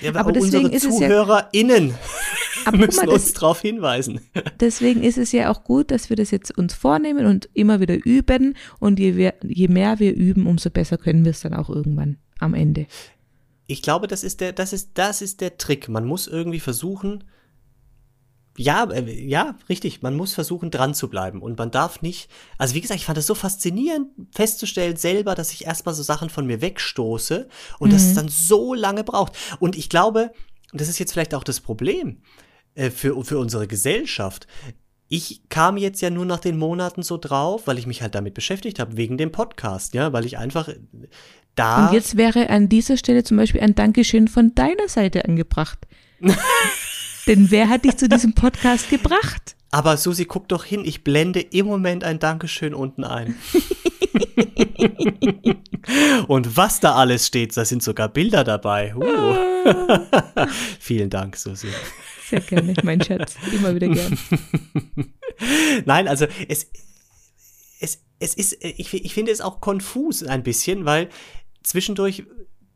[0.00, 1.94] Ja, Aber auch deswegen unsere ist es ja- ZuhörerInnen
[2.66, 4.20] aber müssen mal, uns das, darauf hinweisen.
[4.60, 8.04] deswegen ist es ja auch gut, dass wir das jetzt uns vornehmen und immer wieder
[8.04, 8.56] üben.
[8.78, 12.18] Und je, wir- je mehr wir üben, umso besser können wir es dann auch irgendwann
[12.38, 12.86] am Ende.
[13.66, 15.88] Ich glaube, das ist der, das ist, das ist der Trick.
[15.88, 17.24] Man muss irgendwie versuchen,
[18.58, 20.02] ja, äh, ja, richtig.
[20.02, 21.40] Man muss versuchen, dran zu bleiben.
[21.40, 25.52] Und man darf nicht, also wie gesagt, ich fand es so faszinierend, festzustellen selber, dass
[25.52, 27.48] ich erstmal so Sachen von mir wegstoße
[27.78, 29.36] und dass es dann so lange braucht.
[29.58, 30.32] Und ich glaube,
[30.72, 32.18] und das ist jetzt vielleicht auch das Problem
[32.74, 34.46] äh, für, für unsere Gesellschaft.
[35.08, 38.34] Ich kam jetzt ja nur nach den Monaten so drauf, weil ich mich halt damit
[38.34, 40.78] beschäftigt habe, wegen dem Podcast, ja, weil ich einfach äh,
[41.54, 41.88] da.
[41.88, 45.78] Und jetzt wäre an dieser Stelle zum Beispiel ein Dankeschön von deiner Seite angebracht.
[47.26, 49.54] Denn wer hat dich zu diesem Podcast gebracht?
[49.70, 53.36] Aber Susi, guck doch hin, ich blende im Moment ein Dankeschön unten ein.
[56.28, 58.94] Und was da alles steht, da sind sogar Bilder dabei.
[58.94, 59.36] Uh.
[60.78, 61.68] Vielen Dank, Susi.
[62.32, 63.36] Sehr gerne, mein Schatz.
[63.52, 64.18] Immer wieder gern.
[65.84, 66.66] Nein, also es,
[67.78, 71.10] es, es ist, ich, ich finde es auch konfus ein bisschen, weil
[71.62, 72.24] zwischendurch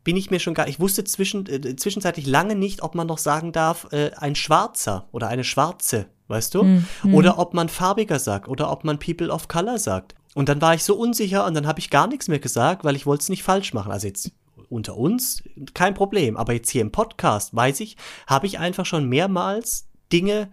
[0.03, 3.17] bin ich mir schon gar, ich wusste zwischen, äh, zwischenzeitlich lange nicht, ob man noch
[3.17, 6.63] sagen darf, äh, ein Schwarzer oder eine Schwarze, weißt du?
[6.63, 6.85] Mhm.
[7.13, 10.13] Oder ob man farbiger sagt oder ob man People of Color sagt.
[10.35, 12.95] Und dann war ich so unsicher und dann habe ich gar nichts mehr gesagt, weil
[12.95, 13.91] ich wollte es nicht falsch machen.
[13.91, 14.31] Also jetzt
[14.69, 15.43] unter uns
[15.73, 17.97] kein Problem, aber jetzt hier im Podcast weiß ich,
[18.27, 20.49] habe ich einfach schon mehrmals Dinge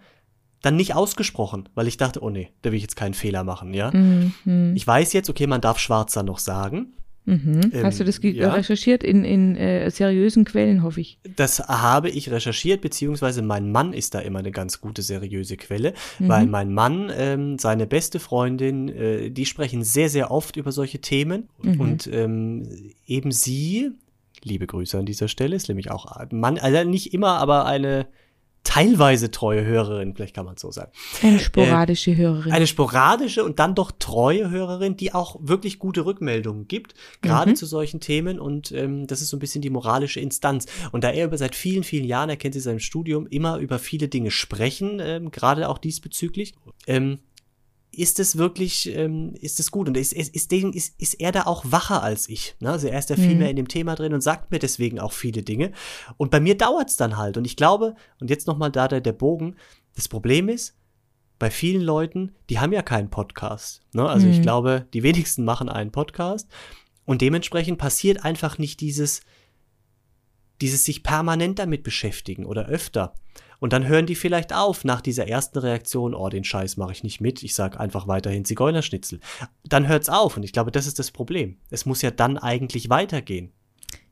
[0.61, 3.73] dann nicht ausgesprochen, weil ich dachte, oh nee, da will ich jetzt keinen Fehler machen,
[3.73, 3.91] ja.
[3.91, 4.73] Mhm.
[4.75, 6.93] Ich weiß jetzt, okay, man darf Schwarzer noch sagen.
[7.27, 7.71] Mhm.
[7.73, 8.53] Ähm, Hast du das ja.
[8.53, 11.19] recherchiert in, in äh, seriösen Quellen, hoffe ich?
[11.35, 15.93] Das habe ich recherchiert, beziehungsweise mein Mann ist da immer eine ganz gute, seriöse Quelle,
[16.19, 16.27] Mhm.
[16.29, 20.99] weil mein Mann, ähm, seine beste Freundin, äh, die sprechen sehr, sehr oft über solche
[20.99, 21.79] Themen Mhm.
[21.81, 23.91] und ähm, eben sie,
[24.45, 28.07] liebe Grüße an dieser Stelle, ist nämlich auch Mann, also nicht immer, aber eine
[28.63, 30.91] teilweise treue Hörerin, vielleicht kann man es so sagen.
[31.21, 32.51] Eine sporadische Hörerin.
[32.51, 37.55] Eine sporadische und dann doch treue Hörerin, die auch wirklich gute Rückmeldungen gibt, gerade Mhm.
[37.55, 38.39] zu solchen Themen.
[38.39, 40.65] Und ähm, das ist so ein bisschen die moralische Instanz.
[40.91, 43.77] Und da er über seit vielen, vielen Jahren, er kennt sie seinem Studium, immer über
[43.77, 46.55] viele Dinge sprechen, ähm, gerade auch diesbezüglich,
[46.87, 47.19] ähm,
[47.97, 49.87] ist es wirklich, ähm, ist es gut.
[49.87, 52.55] Und ist, ist, ist, ist, ist er da auch wacher als ich.
[52.59, 52.71] Ne?
[52.71, 53.37] Also er ist da viel Mhm.
[53.39, 55.71] mehr in dem Thema drin und sagt mir deswegen auch viele Dinge.
[56.17, 57.37] Und bei mir dauert es dann halt.
[57.37, 59.55] Und ich glaube, und jetzt nochmal da der, der Bogen,
[59.95, 60.75] das Problem ist,
[61.37, 63.81] bei vielen Leuten, die haben ja keinen Podcast.
[63.93, 64.07] Ne?
[64.07, 64.43] Also ich Mhm.
[64.43, 66.47] glaube, die wenigsten machen einen Podcast
[67.05, 69.21] und dementsprechend passiert einfach nicht dieses,
[70.61, 73.13] dieses sich permanent damit beschäftigen oder öfter.
[73.59, 77.03] Und dann hören die vielleicht auf nach dieser ersten Reaktion, oh, den Scheiß mache ich
[77.03, 79.19] nicht mit, ich sage einfach weiterhin Zigeunerschnitzel.
[79.63, 81.57] Dann hört's auf und ich glaube, das ist das Problem.
[81.69, 83.51] Es muss ja dann eigentlich weitergehen.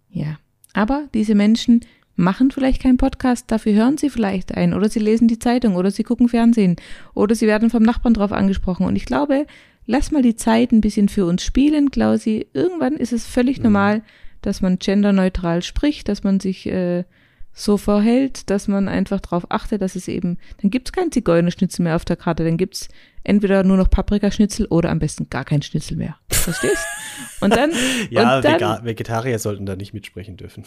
[0.09, 0.37] Ja.
[0.73, 1.85] Aber diese Menschen
[2.15, 5.91] machen vielleicht keinen Podcast, dafür hören sie vielleicht ein oder sie lesen die Zeitung oder
[5.91, 6.75] sie gucken Fernsehen
[7.13, 8.85] oder sie werden vom Nachbarn drauf angesprochen.
[8.85, 9.47] Und ich glaube,
[9.85, 12.47] lass mal die Zeit ein bisschen für uns spielen, Klausi.
[12.53, 14.03] Irgendwann ist es völlig normal,
[14.41, 17.03] dass man genderneutral spricht, dass man sich äh,
[17.53, 21.83] so verhält, dass man einfach darauf achtet, dass es eben, dann gibt es kein Zigeunerschnitzel
[21.83, 22.87] mehr auf der Karte, dann gibt es
[23.23, 26.17] entweder nur noch Paprikaschnitzel oder am besten gar kein Schnitzel mehr.
[26.31, 26.83] Verstehst?
[27.41, 27.71] Und dann,
[28.09, 30.63] Ja, und dann Vegetarier sollten da nicht mitsprechen dürfen.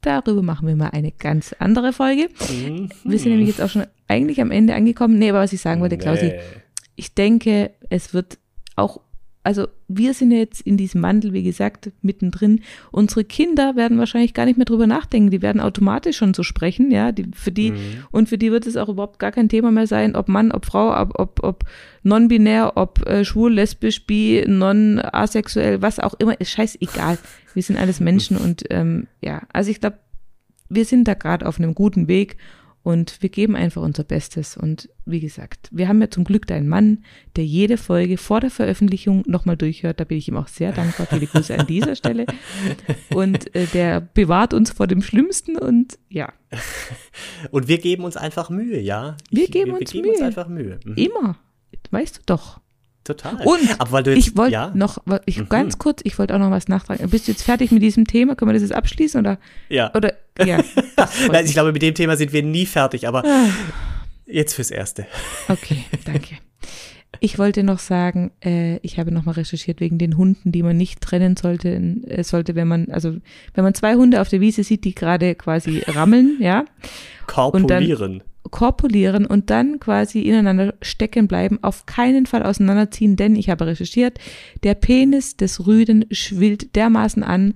[0.00, 2.28] darüber machen wir mal eine ganz andere Folge.
[2.50, 2.90] Mhm.
[3.04, 5.18] Wir sind nämlich jetzt auch schon eigentlich am Ende angekommen.
[5.18, 6.40] Nee, aber was ich sagen wollte, Klausi, Nee.
[6.96, 8.38] ich denke, es wird
[8.76, 9.00] auch,
[9.44, 12.60] also wir sind jetzt in diesem Wandel, wie gesagt, mittendrin.
[12.92, 15.30] Unsere Kinder werden wahrscheinlich gar nicht mehr drüber nachdenken.
[15.30, 17.10] Die werden automatisch schon so sprechen, ja.
[17.12, 17.76] Die, für die, Mhm.
[18.12, 20.64] und für die wird es auch überhaupt gar kein Thema mehr sein, ob Mann, ob
[20.66, 21.64] Frau, ob, ob, ob
[22.04, 27.18] non-binär, ob äh, schwul, lesbisch, bi, non-asexuell, was auch immer, ist scheißegal.
[27.54, 29.98] Wir sind alles Menschen und ähm, ja, also ich glaube,
[30.68, 32.36] wir sind da gerade auf einem guten Weg
[32.82, 34.56] und wir geben einfach unser Bestes.
[34.56, 37.04] Und wie gesagt, wir haben ja zum Glück da einen Mann,
[37.36, 40.00] der jede Folge vor der Veröffentlichung nochmal durchhört.
[40.00, 41.06] Da bin ich ihm auch sehr dankbar.
[41.06, 42.26] Viele Grüße an dieser Stelle.
[43.14, 46.32] Und äh, der bewahrt uns vor dem Schlimmsten und ja,
[47.50, 49.16] Und wir geben uns einfach Mühe, ja?
[49.30, 50.26] Wir geben uns wir geben uns Mühe.
[50.26, 50.80] einfach Mühe.
[50.84, 50.94] Mhm.
[50.94, 51.38] immer.
[51.90, 52.60] Weißt du doch.
[53.04, 53.34] Total.
[53.44, 54.70] Und Aber weil du jetzt, ich wollte ja?
[54.74, 55.48] noch, ich, Mhm.
[55.48, 57.08] ganz kurz, ich wollte auch noch was nachfragen.
[57.10, 58.36] Bist du jetzt fertig mit diesem Thema?
[58.36, 59.38] Können wir das jetzt abschließen oder,
[59.68, 59.92] Ja.
[59.94, 60.12] oder,
[60.44, 60.60] ja.
[61.32, 63.46] Nein, ich glaube, mit dem Thema sind wir nie fertig, aber Ah.
[64.26, 65.06] jetzt fürs Erste.
[65.48, 66.36] Okay, danke.
[67.20, 71.00] Ich wollte noch sagen, äh, ich habe nochmal recherchiert wegen den Hunden, die man nicht
[71.00, 71.68] trennen sollte,
[72.06, 73.16] äh, sollte, wenn man, also
[73.54, 76.64] wenn man zwei Hunde auf der Wiese sieht, die gerade quasi rammeln, ja,
[77.26, 78.22] Korpulieren.
[78.50, 84.18] Korpulieren und dann quasi ineinander stecken bleiben, auf keinen Fall auseinanderziehen, denn ich habe recherchiert,
[84.62, 87.54] der Penis des Rüden schwillt dermaßen an,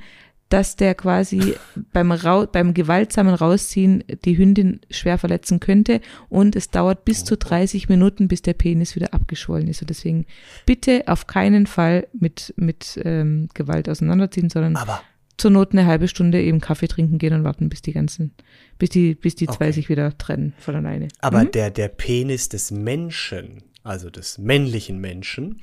[0.48, 1.54] dass der quasi
[1.92, 7.36] beim, Rau beim gewaltsamen Rausziehen die Hündin schwer verletzen könnte und es dauert bis zu
[7.36, 9.82] 30 Minuten, bis der Penis wieder abgeschwollen ist.
[9.82, 10.24] Und deswegen
[10.64, 15.02] bitte auf keinen Fall mit, mit ähm, Gewalt auseinanderziehen, sondern aber
[15.38, 18.32] zur Not eine halbe Stunde eben Kaffee trinken gehen und warten, bis die ganzen,
[18.78, 19.72] bis die, bis die zwei Okay.
[19.72, 21.08] sich wieder trennen von alleine.
[21.20, 21.50] aber Mhm.
[21.52, 25.60] der, der Penis des Menschen, also des männlichen Menschen,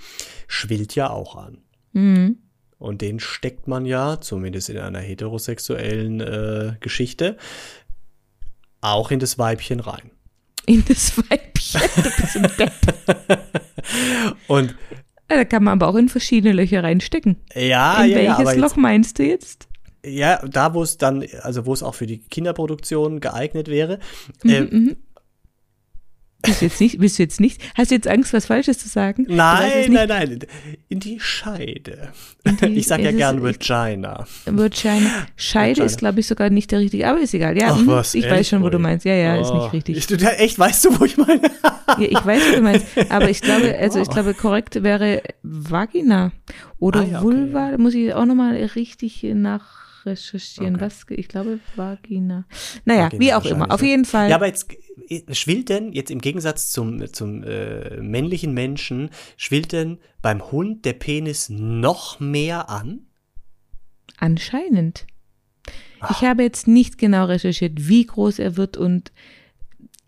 [0.47, 1.57] schwillt ja auch an.
[1.93, 2.37] Mhm.
[2.77, 7.37] Und den steckt man ja, zumindest in einer heterosexuellen äh, Geschichte,
[8.81, 10.11] auch in das Weibchen rein.
[10.65, 11.81] In das Weibchen.
[11.95, 13.43] Du bist ein Depp.
[14.47, 14.75] Und
[15.27, 17.37] Da kann man aber auch in verschiedene Löcher reinstecken.
[17.55, 19.67] ja, in ja, ja, welches aber Loch jetzt, meinst du jetzt?
[20.05, 23.99] ja, da wo es dann, also wo es auch für die Kinderproduktion geeignet wäre.
[24.43, 24.97] Mhm, ähm,
[26.45, 26.99] Willst du jetzt nicht?
[26.99, 27.61] Willst du jetzt nicht?
[27.75, 29.25] Hast du jetzt Angst, was Falsches zu sagen?
[29.29, 30.39] Nein, nein, nein,
[30.89, 32.09] in die Scheide.
[32.45, 34.25] die- ich sag ja ist- gern Vagina.
[34.45, 35.09] Vagina.
[35.37, 35.85] Scheide Vagina.
[35.85, 37.57] ist, glaube ich, sogar nicht der richtige, aber ist egal.
[37.57, 39.05] Ja, Ach mhm, was, ich ehrlich, weiß schon, wo du meinst.
[39.05, 39.97] Ja, ja, ist Oh, nicht richtig.
[39.97, 41.41] Ich, du, echt, weißt du, wo ich meine?
[41.97, 42.85] Ja, ich weiß, was du meinst.
[43.09, 44.13] Aber ich glaube, also ich Wow.
[44.13, 46.31] glaube, korrekt wäre Vagina
[46.79, 47.71] oder Ah, ja, okay, Vulva.
[47.71, 49.23] Da muss ich auch nochmal richtig
[50.05, 50.75] nachrecherchieren.
[50.75, 50.85] Okay.
[50.85, 52.45] Was, ich glaube, Vagina.
[52.85, 53.71] Naja, Vagina wie auch immer.
[53.71, 54.29] Auf jeden Fall.
[54.29, 54.67] Ja, aber jetzt
[55.09, 60.85] äh, schwillt denn, jetzt im Gegensatz zum, zum äh, männlichen Menschen, schwillt denn beim Hund
[60.85, 63.07] der Penis noch mehr an?
[64.17, 65.05] Anscheinend.
[65.99, 66.09] Ah.
[66.11, 69.11] Ich habe jetzt nicht genau recherchiert, wie groß er wird und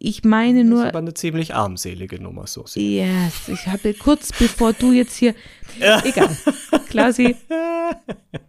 [0.07, 4.31] ich meine Das ist nur, aber eine ziemlich armselige Nummer, so yes, ich habe kurz
[4.37, 5.33] bevor du jetzt hier,
[6.03, 6.29] egal,
[6.89, 7.35] Klausi,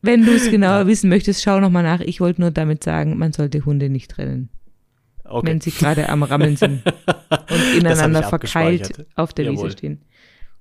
[0.02, 2.00] wenn du es genauer wissen möchtest, schau nochmal nach.
[2.00, 4.50] Ich wollte nur damit sagen, man sollte Hunde nicht trennen,
[5.24, 5.46] Okay.
[5.48, 6.82] wenn sie gerade am Rammeln sind
[7.50, 9.64] und ineinander verkeilt auf der Jawohl.
[9.64, 10.00] Wiese stehen.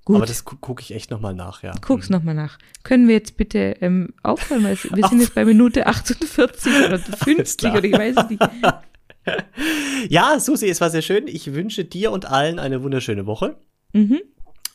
[0.06, 0.18] Gut.
[0.18, 1.74] Aber das gu gucke ich echt nochmal nach, ja.
[1.82, 2.60] Guck's nochmal nach.
[2.84, 4.64] Können wir jetzt bitte ähm, aufhören?
[4.64, 7.76] Weil wir sind jetzt bei Minute 48 oder 50 klar.
[7.78, 8.42] oder ich weiß es nicht.
[10.10, 11.28] Ja, Susi, es war sehr schön.
[11.28, 13.58] Ich wünsche dir und allen eine wunderschöne Woche
[13.94, 14.22] Mhm.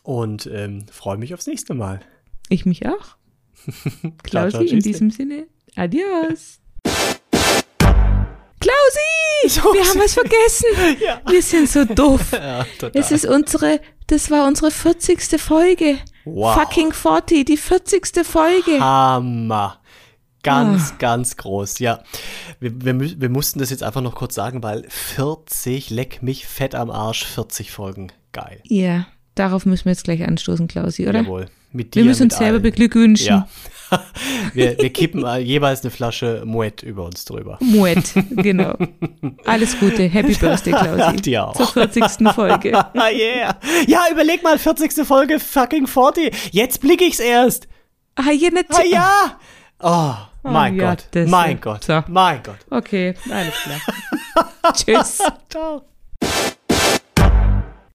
[0.02, 2.00] und ähm, freue mich aufs nächste Mal.
[2.48, 3.16] Ich mich auch.
[3.66, 4.78] Ciao, Klausi, ciao, in tschüssi.
[4.90, 5.46] diesem Sinne,
[5.76, 6.58] adios.
[8.60, 10.66] Klausi, wir haben was vergessen.
[11.02, 11.20] Ja.
[11.30, 12.32] Wir sind so doof.
[12.32, 12.66] Ja.
[12.92, 15.40] Es ist unsere, das war unsere 40.
[15.40, 15.96] Folge.
[16.26, 16.54] Wow.
[16.60, 18.24] Fucking 40, die 40.
[18.26, 18.78] Folge.
[18.78, 19.79] Hammer.
[20.42, 20.96] Ganz, Ah.
[20.98, 22.00] ganz groß, ja.
[22.60, 26.74] Wir, wir, wir mussten das jetzt einfach noch kurz sagen, weil 40, leck mich fett
[26.74, 28.10] am Arsch, 40 Folgen.
[28.32, 28.60] Geil.
[28.64, 31.20] Ja, darauf müssen wir jetzt gleich anstoßen, Klausi, oder?
[31.22, 31.46] Jawohl.
[31.72, 32.62] Mit dir, Wir müssen uns selber allen.
[32.62, 33.26] beglückwünschen.
[33.28, 33.48] Ja.
[34.54, 37.58] wir, wir kippen äh, jeweils eine Flasche Moet über uns drüber.
[37.60, 38.76] Moet, genau.
[39.44, 40.04] Alles Gute.
[40.04, 41.16] Happy Birthday, Klausi.
[41.16, 41.56] Dir auch.
[41.56, 42.04] Zur 40.
[42.34, 42.76] Folge.
[42.76, 43.56] Ah, yeah.
[43.86, 45.06] Ja, überleg mal, 40.
[45.06, 46.50] Folge fucking 40.
[46.52, 47.68] Jetzt blick ich's erst.
[48.16, 48.66] Ah, ja, nicht.
[48.70, 49.38] Ah, ja.
[49.82, 51.04] Oh, mein ja, Gott.
[51.12, 51.84] das- Mein Gott.
[51.84, 52.02] so.
[52.08, 52.58] Mein Gott.
[52.70, 54.72] Okay, alles klar.
[54.74, 55.18] Tschüss.
[55.48, 55.82] Ciao.